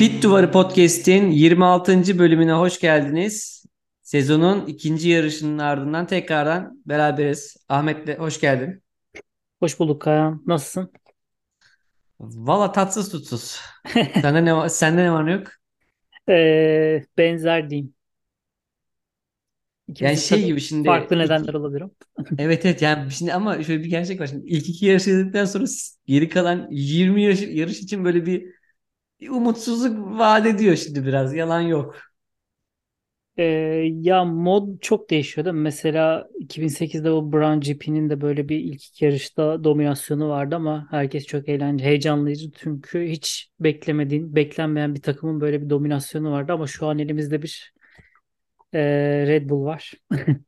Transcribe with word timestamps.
Pit 0.00 0.22
Duvarı 0.22 0.50
Podcast'in 0.50 1.30
26. 1.30 2.18
bölümüne 2.18 2.52
hoş 2.52 2.80
geldiniz. 2.80 3.64
Sezonun 4.02 4.66
ikinci 4.66 5.08
yarışının 5.08 5.58
ardından 5.58 6.06
tekrardan 6.06 6.82
beraberiz. 6.86 7.56
Ahmet'le 7.68 8.18
hoş 8.18 8.40
geldin. 8.40 8.82
Hoş 9.58 9.80
bulduk 9.80 10.02
Kayan. 10.02 10.42
Nasılsın? 10.46 10.92
Valla 12.20 12.72
tatsız 12.72 13.10
tutsuz. 13.10 13.60
Sende 14.22 14.44
ne 14.44 14.56
var, 14.56 14.68
sende 14.68 15.04
ne 15.04 15.12
var 15.12 15.26
ne 15.26 15.32
yok? 15.32 15.46
Ee, 16.28 17.04
benzer 17.18 17.70
diyeyim. 17.70 17.94
Yani 19.88 19.96
İkimizin 20.12 20.36
şey 20.36 20.44
gibi 20.44 20.60
şimdi 20.60 20.86
farklı 20.86 21.18
nedenler 21.18 21.54
olabilir. 21.54 21.80
ama. 21.80 21.92
evet 22.38 22.66
evet 22.66 22.82
yani 22.82 23.10
şimdi 23.10 23.32
ama 23.32 23.62
şöyle 23.62 23.84
bir 23.84 23.90
gerçek 23.90 24.20
var. 24.20 24.26
Şimdi 24.26 24.46
ilk 24.46 24.68
iki 24.68 24.86
yarış 24.86 25.06
izledikten 25.06 25.44
sonra 25.44 25.64
geri 26.06 26.28
kalan 26.28 26.68
20 26.70 27.22
yarış, 27.22 27.40
yarış 27.42 27.80
için 27.80 28.04
böyle 28.04 28.26
bir 28.26 28.59
umutsuzluk 29.28 30.18
vaat 30.18 30.46
ediyor 30.46 30.76
şimdi 30.76 31.06
biraz. 31.06 31.34
Yalan 31.34 31.60
yok. 31.60 31.96
Ee, 33.38 33.44
ya 34.00 34.24
mod 34.24 34.80
çok 34.80 35.10
değişiyor 35.10 35.44
değil 35.44 35.54
mi? 35.56 35.60
Mesela 35.62 36.28
2008'de 36.38 37.10
o 37.10 37.32
Brown 37.32 37.60
GP'nin 37.60 38.10
de 38.10 38.20
böyle 38.20 38.48
bir 38.48 38.58
ilk 38.58 38.84
iki 38.84 39.04
yarışta 39.04 39.64
dominasyonu 39.64 40.28
vardı 40.28 40.54
ama 40.56 40.86
herkes 40.90 41.26
çok 41.26 41.48
eğlenceli, 41.48 41.88
heyecanlıydı. 41.88 42.52
Çünkü 42.56 43.06
hiç 43.08 43.50
beklemediğin, 43.60 44.34
beklenmeyen 44.36 44.94
bir 44.94 45.02
takımın 45.02 45.40
böyle 45.40 45.62
bir 45.62 45.70
dominasyonu 45.70 46.30
vardı 46.32 46.52
ama 46.52 46.66
şu 46.66 46.86
an 46.86 46.98
elimizde 46.98 47.42
bir 47.42 47.72
e, 48.72 48.78
Red 49.26 49.48
Bull 49.50 49.64
var. 49.64 49.92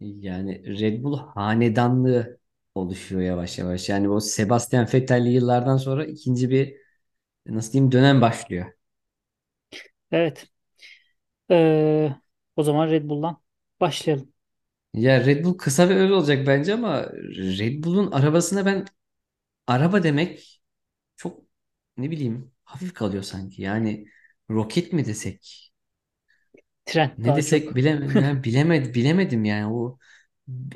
Yani 0.00 0.78
Red 0.80 1.02
Bull 1.04 1.18
hanedanlığı 1.18 2.38
oluşuyor 2.74 3.22
yavaş 3.22 3.58
yavaş. 3.58 3.88
Yani 3.88 4.08
o 4.08 4.20
Sebastian 4.20 4.88
Vettel'li 4.94 5.28
yıllardan 5.28 5.76
sonra 5.76 6.06
ikinci 6.06 6.50
bir 6.50 6.76
nasıl 7.48 7.72
diyeyim 7.72 7.92
dönem 7.92 8.20
başlıyor. 8.20 8.72
Evet. 10.12 10.48
Ee, 11.50 12.16
o 12.56 12.62
zaman 12.62 12.88
Red 12.90 13.08
Bull'dan 13.08 13.42
başlayalım. 13.80 14.32
Ya 14.94 15.26
Red 15.26 15.44
Bull 15.44 15.58
kısa 15.58 15.88
ve 15.88 15.94
öz 15.94 16.10
olacak 16.10 16.46
bence 16.46 16.74
ama 16.74 17.02
Red 17.58 17.84
Bull'un 17.84 18.10
arabasına 18.12 18.66
ben 18.66 18.84
araba 19.66 20.02
demek 20.04 20.62
çok 21.16 21.42
ne 21.98 22.12
bileyim 22.12 22.52
hafif 22.64 22.94
kalıyor 22.94 23.22
sanki. 23.22 23.62
Yani 23.62 24.06
roket 24.50 24.94
mi 24.94 25.06
desek 25.06 25.72
Trend 26.84 27.18
ne 27.18 27.26
daha 27.26 27.36
desek 27.36 27.74
çok. 27.74 27.76
bilemedim. 27.76 28.16
Yani 28.22 28.44
bilemedim, 28.44 28.94
bilemedim 28.94 29.44
yani 29.44 29.74
o 29.74 29.98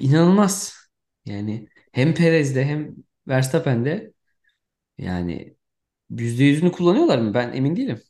inanılmaz. 0.01 0.75
Yani 1.27 1.69
hem 1.93 2.15
Perez'de 2.15 2.65
hem 2.65 2.97
Verstappen'de 3.29 4.13
yani 4.99 5.57
%100'ünü 6.11 6.73
kullanıyorlar 6.73 7.19
mı? 7.19 7.35
Ben 7.35 7.53
emin 7.53 7.77
değilim. 7.77 8.01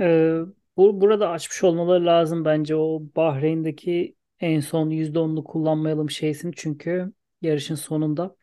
Ee, 0.00 0.38
bu, 0.76 1.00
burada 1.00 1.30
açmış 1.30 1.64
olmaları 1.64 2.06
lazım 2.06 2.44
bence 2.44 2.76
o 2.76 3.02
Bahreyn'deki 3.16 4.16
en 4.40 4.60
son 4.60 4.90
%10'unu 4.90 5.44
kullanmayalım 5.44 6.10
şeysini 6.10 6.52
çünkü 6.56 7.12
yarışın 7.42 7.74
sonunda 7.74 8.36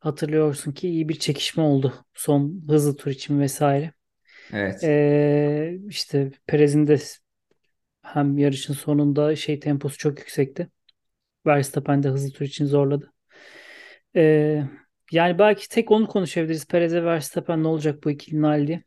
hatırlıyorsun 0.00 0.72
ki 0.72 0.88
iyi 0.88 1.08
bir 1.08 1.18
çekişme 1.18 1.62
oldu 1.62 1.94
son 2.14 2.62
hızlı 2.68 2.96
tur 2.96 3.10
için 3.10 3.40
vesaire. 3.40 3.92
Evet. 4.52 4.84
Ee, 4.84 5.78
işte 5.88 6.30
Perez'in 6.46 6.86
de 6.86 6.98
hem 8.02 8.38
yarışın 8.38 8.74
sonunda 8.74 9.36
şey 9.36 9.60
temposu 9.60 9.98
çok 9.98 10.18
yüksekti. 10.18 10.68
Verstappen 11.46 12.02
de 12.02 12.08
hızlı 12.08 12.32
tur 12.32 12.44
için 12.44 12.66
zorladı. 12.66 13.12
Ee, 14.16 14.64
yani 15.14 15.38
belki 15.38 15.68
tek 15.68 15.90
onu 15.90 16.06
konuşabiliriz. 16.06 16.66
Perez'e 16.66 17.04
Verstappen 17.04 17.62
ne 17.62 17.68
olacak 17.68 18.04
bu 18.04 18.10
ikilinin 18.10 18.42
hali? 18.42 18.84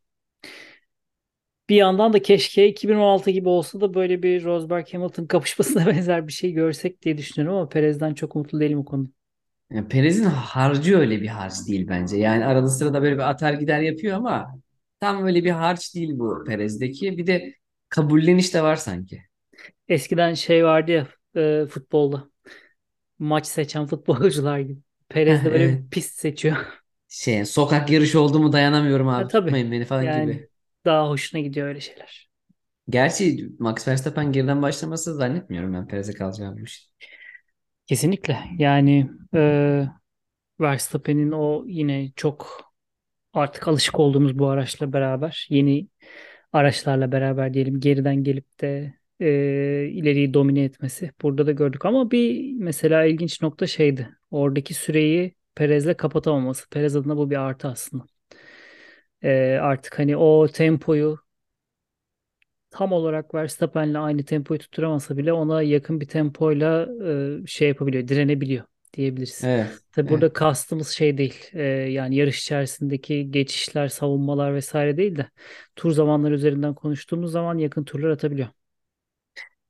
Bir 1.69 1.75
yandan 1.75 2.13
da 2.13 2.21
keşke 2.21 2.67
2016 2.67 3.31
gibi 3.31 3.49
olsa 3.49 3.81
da 3.81 3.93
böyle 3.93 4.23
bir 4.23 4.43
Rosberg 4.43 4.93
Hamilton 4.93 5.25
kapışmasına 5.25 5.85
benzer 5.87 6.27
bir 6.27 6.33
şey 6.33 6.51
görsek 6.53 7.01
diye 7.01 7.17
düşünüyorum 7.17 7.57
ama 7.57 7.69
Perez'den 7.69 8.13
çok 8.13 8.35
umutlu 8.35 8.59
değilim 8.59 8.79
o 8.79 8.85
konuda. 8.85 9.09
Yani 9.71 9.87
Perez'in 9.87 10.23
harcı 10.23 10.97
öyle 10.97 11.21
bir 11.21 11.27
harç 11.27 11.53
değil 11.67 11.87
bence. 11.87 12.17
Yani 12.17 12.45
arada 12.45 12.69
sırada 12.69 13.01
böyle 13.01 13.15
bir 13.15 13.29
atar 13.29 13.53
gider 13.53 13.79
yapıyor 13.79 14.17
ama 14.17 14.59
tam 14.99 15.25
öyle 15.25 15.43
bir 15.43 15.51
harç 15.51 15.95
değil 15.95 16.19
bu 16.19 16.43
Perez'deki. 16.47 17.17
Bir 17.17 17.27
de 17.27 17.53
kabulleniş 17.89 18.53
de 18.53 18.63
var 18.63 18.75
sanki. 18.75 19.21
Eskiden 19.87 20.33
şey 20.33 20.65
vardı 20.65 20.91
ya 20.91 21.07
e, 21.35 21.65
futbolda 21.65 22.29
maç 23.19 23.47
seçen 23.47 23.87
futbolcular 23.87 24.59
gibi. 24.59 24.81
Perez 25.09 25.43
de 25.45 25.51
böyle 25.51 25.69
bir 25.69 25.89
pist 25.91 26.19
seçiyor. 26.19 26.57
Şey, 27.09 27.45
sokak 27.45 27.89
yarışı 27.89 28.21
oldu 28.21 28.39
mu 28.39 28.53
dayanamıyorum 28.53 29.07
Ha, 29.15 29.21
abi 29.21 29.27
tabii 29.27 29.51
tutmayın 29.51 29.71
beni 29.71 29.85
falan 29.85 30.11
yani 30.11 30.11
gibi. 30.11 30.49
daha 30.85 31.09
hoşuna 31.09 31.41
gidiyor 31.41 31.67
öyle 31.67 31.79
şeyler. 31.81 32.29
Gerçi 32.89 33.49
Max 33.59 33.87
Verstappen 33.87 34.31
geriden 34.31 34.61
başlaması 34.61 35.15
zannetmiyorum 35.15 35.73
ben 35.73 35.87
Perez'e 35.87 36.13
kalacağını. 36.13 36.63
Kesinlikle 37.87 38.39
yani 38.57 39.09
e, 39.35 39.85
Verstappen'in 40.61 41.31
o 41.31 41.63
yine 41.67 42.11
çok 42.15 42.61
artık 43.33 43.67
alışık 43.67 43.99
olduğumuz 44.01 44.39
bu 44.39 44.49
araçla 44.49 44.93
beraber 44.93 45.47
yeni 45.51 45.87
araçlarla 46.53 47.13
beraber 47.13 47.55
diyelim 47.55 47.79
geriden 47.81 48.23
gelip 48.25 48.61
de 48.61 48.95
e, 49.21 49.27
ileriyi 49.93 50.35
domine 50.35 50.63
etmesi 50.63 51.11
burada 51.23 51.47
da 51.47 51.53
gördük 51.53 51.85
ama 51.85 52.11
bir 52.11 52.53
mesela 52.53 53.05
ilginç 53.05 53.43
nokta 53.43 53.67
şeydi. 53.67 54.16
Oradaki 54.31 54.73
süreyi 54.73 55.35
Perez'le 55.55 55.93
kapatamaması. 55.97 56.69
Perez 56.69 56.95
adına 56.95 57.17
bu 57.17 57.29
bir 57.29 57.35
artı 57.37 57.67
aslında. 57.67 58.05
E, 59.23 59.57
artık 59.61 59.99
hani 59.99 60.17
o 60.17 60.47
tempoyu 60.47 61.19
tam 62.71 62.91
olarak 62.91 63.33
Verstappen'le 63.35 63.93
aynı 63.95 64.25
tempoyu 64.25 64.59
tutturamasa 64.59 65.17
bile 65.17 65.33
ona 65.33 65.61
yakın 65.61 66.01
bir 66.01 66.07
tempoyla 66.07 66.87
e, 67.43 67.47
şey 67.47 67.67
yapabiliyor, 67.67 68.07
direnebiliyor 68.07 68.65
diyebiliriz. 68.93 69.49
Evet. 69.49 69.81
Tabi 69.91 70.09
burada 70.09 70.25
Evet. 70.25 70.33
kastımız 70.33 70.89
şey 70.89 71.17
değil, 71.17 71.35
e, 71.53 71.61
yani 71.63 72.15
yarış 72.15 72.41
içerisindeki 72.41 73.31
geçişler, 73.31 73.87
savunmalar 73.87 74.55
vesaire 74.55 74.97
değil 74.97 75.15
de 75.15 75.29
tur 75.75 75.91
zamanları 75.91 76.33
üzerinden 76.33 76.73
konuştuğumuz 76.75 77.31
zaman 77.31 77.57
yakın 77.57 77.83
turlar 77.83 78.09
atabiliyor. 78.09 78.47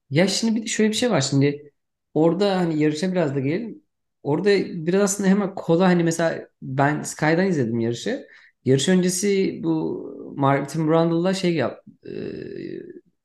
Ya 0.10 0.28
şimdi 0.28 0.56
bir 0.56 0.62
de 0.64 0.68
şöyle 0.68 0.90
bir 0.90 0.96
şey 0.96 1.12
var 1.12 1.22
şimdi 1.22 1.74
orada 2.14 2.58
hani 2.58 2.80
yarışa 2.84 3.12
biraz 3.12 3.36
da 3.36 3.40
gelelim. 3.40 3.84
Orada 4.28 4.50
biraz 4.88 5.02
aslında 5.04 5.30
hemen 5.30 5.56
kola 5.56 5.88
hani 5.88 6.04
mesela 6.04 6.48
ben 6.62 7.04
Sky'dan 7.04 7.48
izledim 7.48 7.80
yarışı. 7.80 8.28
Yarış 8.66 8.90
öncesi 8.90 9.60
bu 9.64 10.34
Martin 10.38 10.88
Brundle'la 10.88 11.34
şey 11.34 11.56
yap 11.56 11.84
e, 12.08 12.12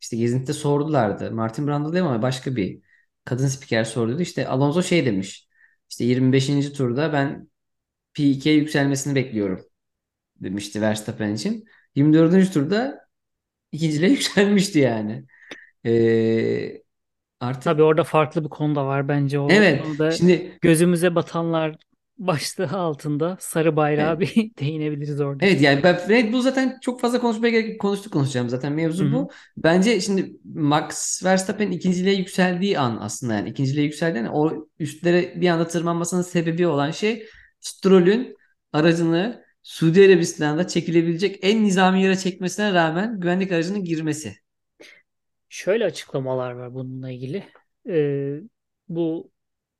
işte 0.00 0.16
gezintide 0.16 0.52
sordulardı. 0.52 1.32
Martin 1.32 1.66
Brundle 1.66 1.92
değil 1.92 2.04
ama 2.04 2.22
başka 2.22 2.56
bir 2.56 2.82
kadın 3.24 3.46
spiker 3.46 3.84
sordu. 3.84 4.20
İşte 4.20 4.48
Alonso 4.48 4.82
şey 4.82 5.06
demiş. 5.06 5.48
İşte 5.91 6.04
25. 6.04 6.72
turda 6.72 7.12
ben 7.12 7.48
P2'ye 8.14 8.56
yükselmesini 8.56 9.14
bekliyorum 9.14 9.64
demişti 10.36 10.80
Verstappen 10.82 11.34
için. 11.34 11.64
24. 11.96 12.52
turda 12.52 13.00
ikinciliğe 13.72 14.10
yükselmişti 14.12 14.78
yani. 14.78 15.26
E, 17.42 17.60
Tabii 17.60 17.70
artık 17.70 17.80
orada 17.80 18.04
farklı 18.04 18.44
bir 18.44 18.48
konu 18.48 18.75
da 18.75 18.86
var 18.86 19.08
bence 19.08 19.38
o. 19.38 19.48
Evet. 19.50 19.84
Onu 19.86 19.98
da 19.98 20.10
Şimdi 20.10 20.58
gözümüze 20.60 21.14
batanlar 21.14 21.76
başlığı 22.19 22.69
altında 22.69 23.36
sarı 23.41 23.76
bayrağı 23.76 24.16
evet, 24.16 24.36
bir 24.36 24.50
değinebiliriz 24.60 25.20
orada. 25.20 25.47
evet 25.47 25.60
yani 25.60 25.82
ben 25.82 26.08
Red 26.08 26.32
Bull 26.32 26.41
zaten 26.41 26.78
çok 26.82 27.00
fazla 27.00 27.20
konuşmaya 27.20 27.50
gerek. 27.50 27.80
Konuştuk 27.80 28.12
konuşacağım 28.12 28.48
zaten 28.48 28.72
mevzu 28.72 29.04
hı. 29.04 29.12
bu. 29.12 29.30
Bence 29.56 30.00
şimdi 30.00 30.36
Max 30.54 31.25
Verstappen 31.25 31.70
ikinciliğe 31.70 32.14
yükseldiği 32.14 32.78
an 32.78 32.98
aslında 33.00 33.34
yani 33.34 33.48
ikinciliğe 33.50 33.84
yükseldiği 33.84 34.24
an 34.24 34.30
o 34.34 34.69
üstlere 34.78 35.41
bir 35.41 35.48
anda 35.48 35.66
tırmanmasının 35.68 36.22
sebebi 36.22 36.66
olan 36.66 36.91
şey 36.91 37.27
Stroll'ün 37.60 38.36
aracını 38.72 39.42
Suudi 39.62 40.06
Arabistan'da 40.06 40.66
çekilebilecek 40.66 41.39
en 41.42 41.65
nizami 41.65 42.03
yere 42.03 42.16
çekmesine 42.16 42.74
rağmen 42.74 43.21
güvenlik 43.21 43.53
aracının 43.53 43.84
girmesi. 43.84 44.41
Şöyle 45.53 45.84
açıklamalar 45.84 46.53
var 46.53 46.75
bununla 46.75 47.10
ilgili. 47.10 47.45
Ee, 47.89 48.41
bu 48.89 49.31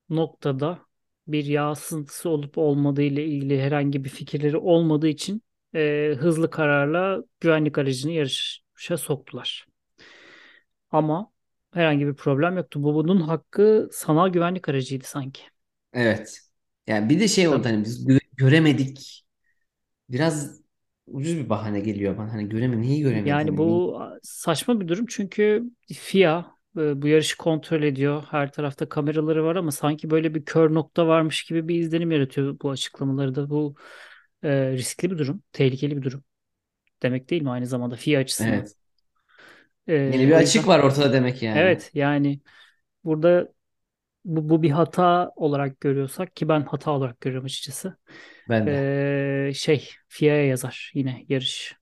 noktada 0.09 0.79
bir 1.27 1.45
yağ 1.45 1.75
sızıntısı 1.75 2.29
olup 2.31 2.59
olmadığı 2.59 3.03
ile 3.03 3.27
ilgili 3.27 3.61
herhangi 3.63 4.05
bir 4.05 4.09
fikirleri 4.09 4.57
olmadığı 4.57 5.09
için 5.09 5.43
e, 5.75 6.15
hızlı 6.19 6.51
kararla 6.51 7.25
güvenlik 7.41 7.79
aracını 7.79 8.13
yarışa 8.13 8.97
soktular. 8.97 9.67
Ama 10.91 11.33
herhangi 11.75 12.07
bir 12.07 12.15
problem 12.15 12.57
yoktu. 12.57 12.83
Bu 12.83 12.95
bunun 12.95 13.21
hakkı 13.21 13.89
sanal 13.93 14.29
güvenlik 14.29 14.69
aracıydı 14.69 15.05
sanki. 15.05 15.43
Evet. 15.93 16.39
Yani 16.87 17.09
bir 17.09 17.21
de 17.21 17.29
şey 17.29 17.49
oldu 17.49 17.65
hani 17.65 17.85
biz 17.85 18.07
gö- 18.07 18.21
göremedik. 18.37 19.25
Biraz 20.09 20.62
ucuz 21.07 21.37
bir 21.37 21.49
bahane 21.49 21.81
geliyor 21.81 22.19
bana. 22.19 22.33
Hani 22.33 22.49
göreme 22.49 22.81
neyi 22.83 23.03
göremedin? 23.03 23.43
Yani 23.43 23.57
Hani 23.57 23.57
bu 23.57 23.99
saçma 24.23 24.81
bir 24.81 24.89
durum 24.89 25.07
çünkü 25.07 25.65
FIA 25.95 26.57
e, 26.79 27.03
bu 27.03 27.09
yarışı 27.09 27.37
kontrol 27.37 27.83
ediyor. 27.83 28.25
Her 28.31 28.53
tarafta 28.53 28.89
kameraları 28.89 29.45
var 29.45 29.57
ama 29.57 29.71
sanki 29.73 30.11
böyle 30.11 30.35
bir 30.35 30.45
kör 30.45 30.75
nokta 30.75 31.07
varmış 31.07 31.45
gibi 31.45 31.69
bir 31.69 31.75
izlenim 31.81 32.11
yaratıyor 32.11 32.57
bu 32.63 32.71
açıklamaları 32.71 33.35
da. 33.35 33.51
Bu 33.51 33.75
e, 34.43 34.73
riskli 34.73 35.11
bir 35.11 35.19
durum, 35.19 35.43
tehlikeli 35.53 35.97
bir 35.97 36.03
durum. 36.03 36.25
demek 37.03 37.31
değil 37.31 37.43
mi 37.43 37.51
aynı 37.51 37.67
zamanda 37.67 37.97
FIA 37.97 38.21
açısından? 38.21 38.65
Evet. 38.65 38.77
Yeni 40.07 40.27
Ee, 40.27 40.29
bir 40.29 40.33
o 40.35 40.43
açık 40.43 40.67
var 40.67 40.81
ortada 40.81 41.13
demek 41.13 41.43
yani. 41.43 41.73
evet 41.73 41.91
yani 41.95 42.41
burada 43.05 43.55
bu, 44.25 44.49
bu 44.49 44.63
bir 44.63 44.71
hata 44.71 45.33
olarak 45.37 45.81
görüyorsak 45.81 46.37
ki 46.37 46.49
ben 46.49 46.61
hata 46.63 46.91
olarak 46.91 47.21
görüyorum 47.21 47.45
açıkçası. 47.47 47.97
Ben 48.49 48.71
de. 48.71 48.93
Ee, 49.49 49.53
şey 49.55 49.91
FIA'ya 50.09 50.47
yazar 50.47 50.93
yine 50.95 51.25
yarış 51.29 51.77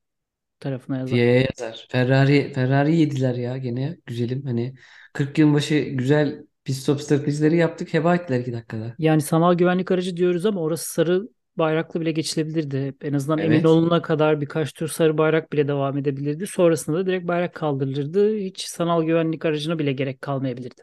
tarafına 0.60 0.98
yazar. 0.98 1.22
FIA'ya 1.22 1.40
yazar. 1.40 1.86
Ferrari 1.90 2.52
Ferrari 2.52 2.96
yediler 2.96 3.34
ya 3.34 3.56
gene 3.58 3.98
güzelim. 4.06 4.42
Hani 4.46 4.74
40 5.12 5.38
yılın 5.38 5.54
başı 5.54 5.74
güzel 5.78 6.46
pit 6.64 6.76
stop 6.76 7.00
stratejileri 7.02 7.56
yaptık. 7.56 7.94
Heba 7.94 8.14
ettiler 8.14 8.40
2 8.40 8.52
dakikada. 8.52 8.98
Yani 8.98 9.22
sanal 9.22 9.54
güvenlik 9.54 9.90
aracı 9.90 10.16
diyoruz 10.16 10.46
ama 10.46 10.60
orası 10.60 10.92
sarı 10.92 11.28
bayraklı 11.56 12.00
bile 12.00 12.12
geçilebilirdi. 12.12 12.94
En 13.02 13.12
azından 13.12 13.40
emin 13.40 13.62
Evet. 13.62 13.64
olunana 13.64 14.02
kadar 14.02 14.40
birkaç 14.40 14.72
tur 14.72 14.88
sarı 14.88 15.18
bayrak 15.18 15.52
bile 15.52 15.68
devam 15.68 15.98
edebilirdi. 15.98 16.46
Sonrasında 16.46 16.96
da 16.98 17.06
direkt 17.06 17.28
bayrak 17.28 17.54
kaldırılırdı. 17.54 18.36
Hiç 18.36 18.62
sanal 18.62 19.02
güvenlik 19.02 19.44
aracına 19.44 19.78
bile 19.78 19.92
gerek 19.92 20.22
kalmayabilirdi. 20.22 20.82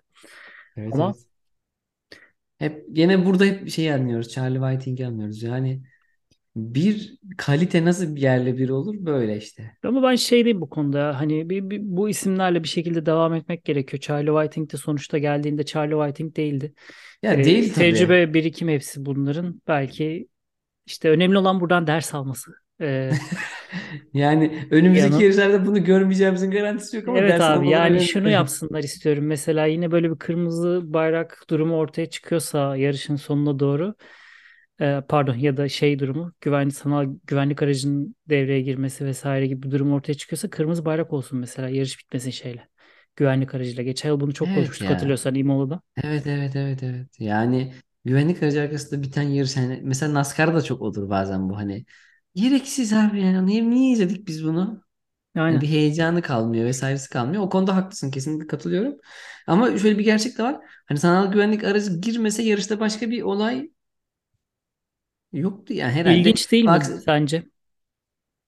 Evet 0.76 0.96
Ama 0.96 1.00
evet. 1.00 1.27
Hep 2.58 2.86
gene 2.94 3.26
burada 3.26 3.46
hep 3.46 3.70
şey 3.70 3.94
anlıyoruz. 3.94 4.30
Charlie 4.30 4.60
Whiting'i 4.60 5.08
anlıyoruz. 5.08 5.44
Yani 5.44 5.84
bir 6.56 7.20
kalite 7.38 7.86
nasıl 7.86 8.16
bir 8.16 8.22
yerle 8.22 8.58
bir 8.58 8.70
olur? 8.70 8.96
Böyle 9.00 9.38
işte. 9.38 9.78
ama 9.84 10.04
ben 10.04 10.16
şeydeyim 10.16 10.62
bu 10.62 10.70
konuda. 10.70 11.20
Hani 11.20 11.50
bir, 11.50 11.70
bir- 11.70 11.82
bu 11.84 12.10
isimlerle 12.10 12.64
bir 12.64 12.68
şekilde 12.68 13.06
devam 13.06 13.34
etmek 13.34 13.66
gerekiyor. 13.66 14.02
Charlie 14.02 14.28
Whiting 14.32 14.74
de 14.74 14.78
sonuçta 14.78 15.18
geldiğinde 15.18 15.66
Charlie 15.66 15.94
Whiting 15.96 16.38
değildi. 16.38 16.74
Ya 17.24 17.38
Ee, 17.38 17.44
değil 17.44 17.74
tabii. 17.74 17.86
tecrübe, 17.92 18.34
birikim 18.34 18.70
hepsi 18.70 19.06
bunların. 19.06 19.62
Belki 19.68 20.28
işte 20.86 21.10
önemli 21.10 21.38
olan 21.38 21.60
buradan 21.62 21.88
ders 21.88 22.14
alması. 22.16 22.52
Ee, 22.82 23.12
Yani 24.14 24.68
önümüzdeki 24.72 25.22
yana. 25.22 25.24
yarışlarda 25.24 25.66
bunu 25.66 25.84
görmeyeceğimizin 25.84 26.52
garantisi 26.52 26.98
yok 26.98 27.08
ama 27.08 27.22
Evet 27.22 27.42
abi 27.42 27.70
yani 27.70 28.02
şunu 28.02 28.30
yapsınlar 28.30 28.84
istiyorum. 28.84 29.26
Mesela 29.26 29.66
yine 29.66 29.92
böyle 29.92 30.12
bir 30.12 30.16
kırmızı 30.20 30.82
bayrak 30.94 31.44
durumu 31.50 31.76
ortaya 31.78 32.10
çıkıyorsa 32.10 32.76
yarışın 32.78 33.16
sonuna 33.16 33.60
doğru 33.60 33.96
e, 34.82 35.02
pardon 35.10 35.36
ya 35.36 35.58
da 35.58 35.70
şey 35.70 36.00
durumu 36.00 36.34
güvenlik 36.42 36.76
sanal 36.76 37.16
güvenlik 37.28 37.64
aracının 37.64 38.16
devreye 38.30 38.62
girmesi 38.62 39.06
vesaire 39.06 39.48
gibi 39.48 39.64
bir 39.64 39.72
durum 39.72 39.94
ortaya 39.94 40.14
çıkıyorsa 40.14 40.50
kırmızı 40.50 40.86
bayrak 40.86 41.14
olsun 41.14 41.40
mesela 41.40 41.70
yarış 41.70 42.00
bitmesin 42.00 42.32
şeyle. 42.32 42.70
Güvenlik 43.16 43.56
aracıyla. 43.56 43.84
Geçen 43.84 44.10
yıl 44.10 44.20
bunu 44.20 44.34
çok 44.34 44.48
Evet 44.48 44.54
konuşmuştuk 44.54 44.90
ya. 44.90 44.90
hatırlıyorsan 44.90 45.36
Imola'da. 45.36 45.82
Evet 46.04 46.28
evet 46.28 46.56
evet 46.56 46.84
evet. 46.84 47.08
Yani 47.20 47.74
güvenlik 48.06 48.44
aracı 48.44 48.62
arkasında 48.62 49.04
biten 49.04 49.22
yarış 49.24 49.58
hani 49.58 49.82
mesela 49.84 50.14
NASCAR'da 50.14 50.56
da 50.56 50.62
çok 50.62 50.82
olur 50.82 51.10
bazen 51.10 51.50
bu 51.50 51.58
hani 51.58 51.86
gereksiz 52.38 52.94
abi 52.94 53.22
yani 53.22 53.46
niye, 53.48 53.70
niye 53.70 53.92
izledik 53.94 54.28
biz 54.28 54.44
bunu? 54.46 54.84
Hani 55.46 55.62
bir 55.62 55.68
heyecanı 55.70 56.22
kalmıyor 56.22 56.66
vesairesi 56.66 57.10
kalmıyor. 57.10 57.44
O 57.44 57.50
konuda 57.50 57.76
haklısın 57.76 58.12
kesinlikle 58.12 58.48
katılıyorum. 58.48 58.96
Ama 59.48 59.80
şöyle 59.80 60.00
bir 60.00 60.04
gerçek 60.06 60.38
de 60.38 60.44
var. 60.44 60.58
Hani 60.88 61.00
sanal 61.00 61.32
güvenlik 61.32 61.64
aracı 61.64 62.02
girmese 62.02 62.44
yarışta 62.44 62.80
başka 62.80 63.10
bir 63.12 63.22
olay 63.24 63.70
yoktu 65.34 65.74
yani 65.74 65.92
herhalde. 65.94 66.20
İlginç 66.20 66.52
değil 66.52 66.66
mi 66.66 66.72
Bak 66.72 66.86
sence 67.06 67.44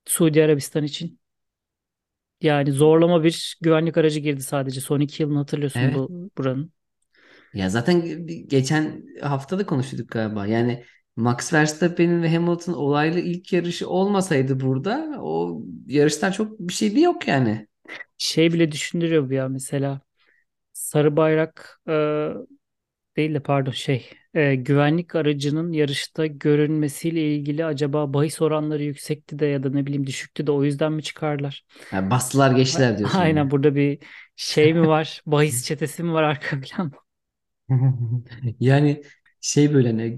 Suudi 0.05 0.43
Arabistan 0.43 0.83
için? 0.83 1.19
Yani 2.41 2.71
zorlama 2.71 3.23
bir 3.23 3.57
güvenlik 3.61 3.97
aracı 3.97 4.19
girdi 4.19 4.43
sadece. 4.43 4.81
Son 4.81 4.99
iki 4.99 5.23
yılını 5.23 5.37
hatırlıyorsun 5.37 5.81
evet 5.83 5.93
bu 5.93 6.29
buranın. 6.37 6.73
ya 7.53 7.69
zaten 7.69 8.27
geçen 8.47 9.03
hafta 9.21 9.59
da 9.59 9.65
konuştuk 9.65 10.09
galiba. 10.11 10.47
Yani 10.47 10.85
Max 11.19 11.53
Verstappen'in 11.53 12.23
ve 12.23 12.33
Hamilton 12.35 12.73
olaylı 12.73 13.19
ilk 13.19 13.53
yarışı 13.53 13.89
olmasaydı 13.89 14.59
burada 14.59 15.15
o 15.21 15.61
yarıştan 15.87 16.31
çok 16.31 16.59
bir 16.59 16.73
şeydi 16.73 17.01
yok 17.01 17.27
yani. 17.27 17.67
Şey 18.17 18.53
bile 18.53 18.71
düşündürüyor 18.71 19.29
bu 19.29 19.33
ya 19.33 19.47
mesela. 19.49 20.01
Sarı 20.73 21.17
bayrak 21.17 21.81
e, 21.89 21.93
değil 23.17 23.33
de 23.33 23.39
pardon 23.43 23.71
şey 23.71 24.09
e, 24.33 24.55
güvenlik 24.55 25.15
aracının 25.15 25.71
yarışta 25.71 26.25
görünmesiyle 26.25 27.35
ilgili 27.35 27.65
acaba 27.65 28.13
bahis 28.13 28.41
oranları 28.41 28.83
yüksekti 28.83 29.39
de 29.39 29.45
ya 29.45 29.63
da 29.63 29.69
ne 29.69 29.85
bileyim 29.85 30.07
düşüktü 30.07 30.47
de 30.47 30.51
o 30.51 30.63
yüzden 30.63 30.93
mi 30.93 31.03
çıkarlar? 31.03 31.65
Yani 31.91 32.09
bastılar 32.09 32.51
geçtiler 32.51 32.97
diyorsun 32.97 33.23
Aynen 33.23 33.35
yani. 33.35 33.51
burada 33.51 33.75
bir 33.75 33.99
şey 34.35 34.73
mi 34.73 34.87
var? 34.87 35.21
Bahis 35.25 35.65
çetesi 35.65 36.03
mi 36.03 36.13
var 36.13 36.23
arka 36.23 36.61
planda? 36.61 36.97
Yani 38.59 39.03
şey 39.41 39.73
böyle 39.73 39.87
hani 39.89 40.17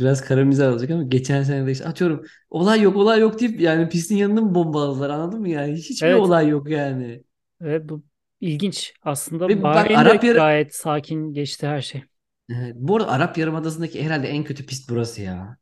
biraz 0.00 0.20
kara 0.24 0.44
mizah 0.44 0.72
olacak 0.72 0.90
ama 0.90 1.02
geçen 1.02 1.42
sene 1.42 1.66
de 1.66 1.72
işte 1.72 1.84
atıyorum 1.86 2.24
olay 2.50 2.80
yok 2.82 2.96
olay 2.96 3.20
yok 3.20 3.40
deyip 3.40 3.60
yani 3.60 3.88
pistin 3.88 4.16
yanını 4.16 4.42
mı 4.42 4.54
bombaladılar 4.54 5.10
anladın 5.10 5.40
mı 5.40 5.48
yani 5.48 5.74
hiçbir 5.76 6.10
Evet 6.10 6.12
olay 6.12 6.48
yok 6.48 6.70
yani. 6.70 7.24
ve 7.60 7.88
bu 7.88 8.02
ilginç. 8.40 8.94
Aslında 9.02 9.48
Ve 9.48 9.74
bak 9.74 9.74
Bahreyn'de 9.74 9.84
Arap 9.94 10.24
Yarı 10.24 10.40
gayet 10.40 10.74
sakin 10.74 11.32
geçti 11.34 11.66
her 11.66 11.80
şey. 11.82 12.04
Evet, 12.50 12.74
bu 12.78 12.96
arada 12.96 13.10
Arap 13.10 13.38
Yarımadası'ndaki 13.38 14.04
herhalde 14.04 14.28
en 14.28 14.44
kötü 14.44 14.66
pist 14.66 14.88
burası 14.90 15.22
ya. 15.22 15.58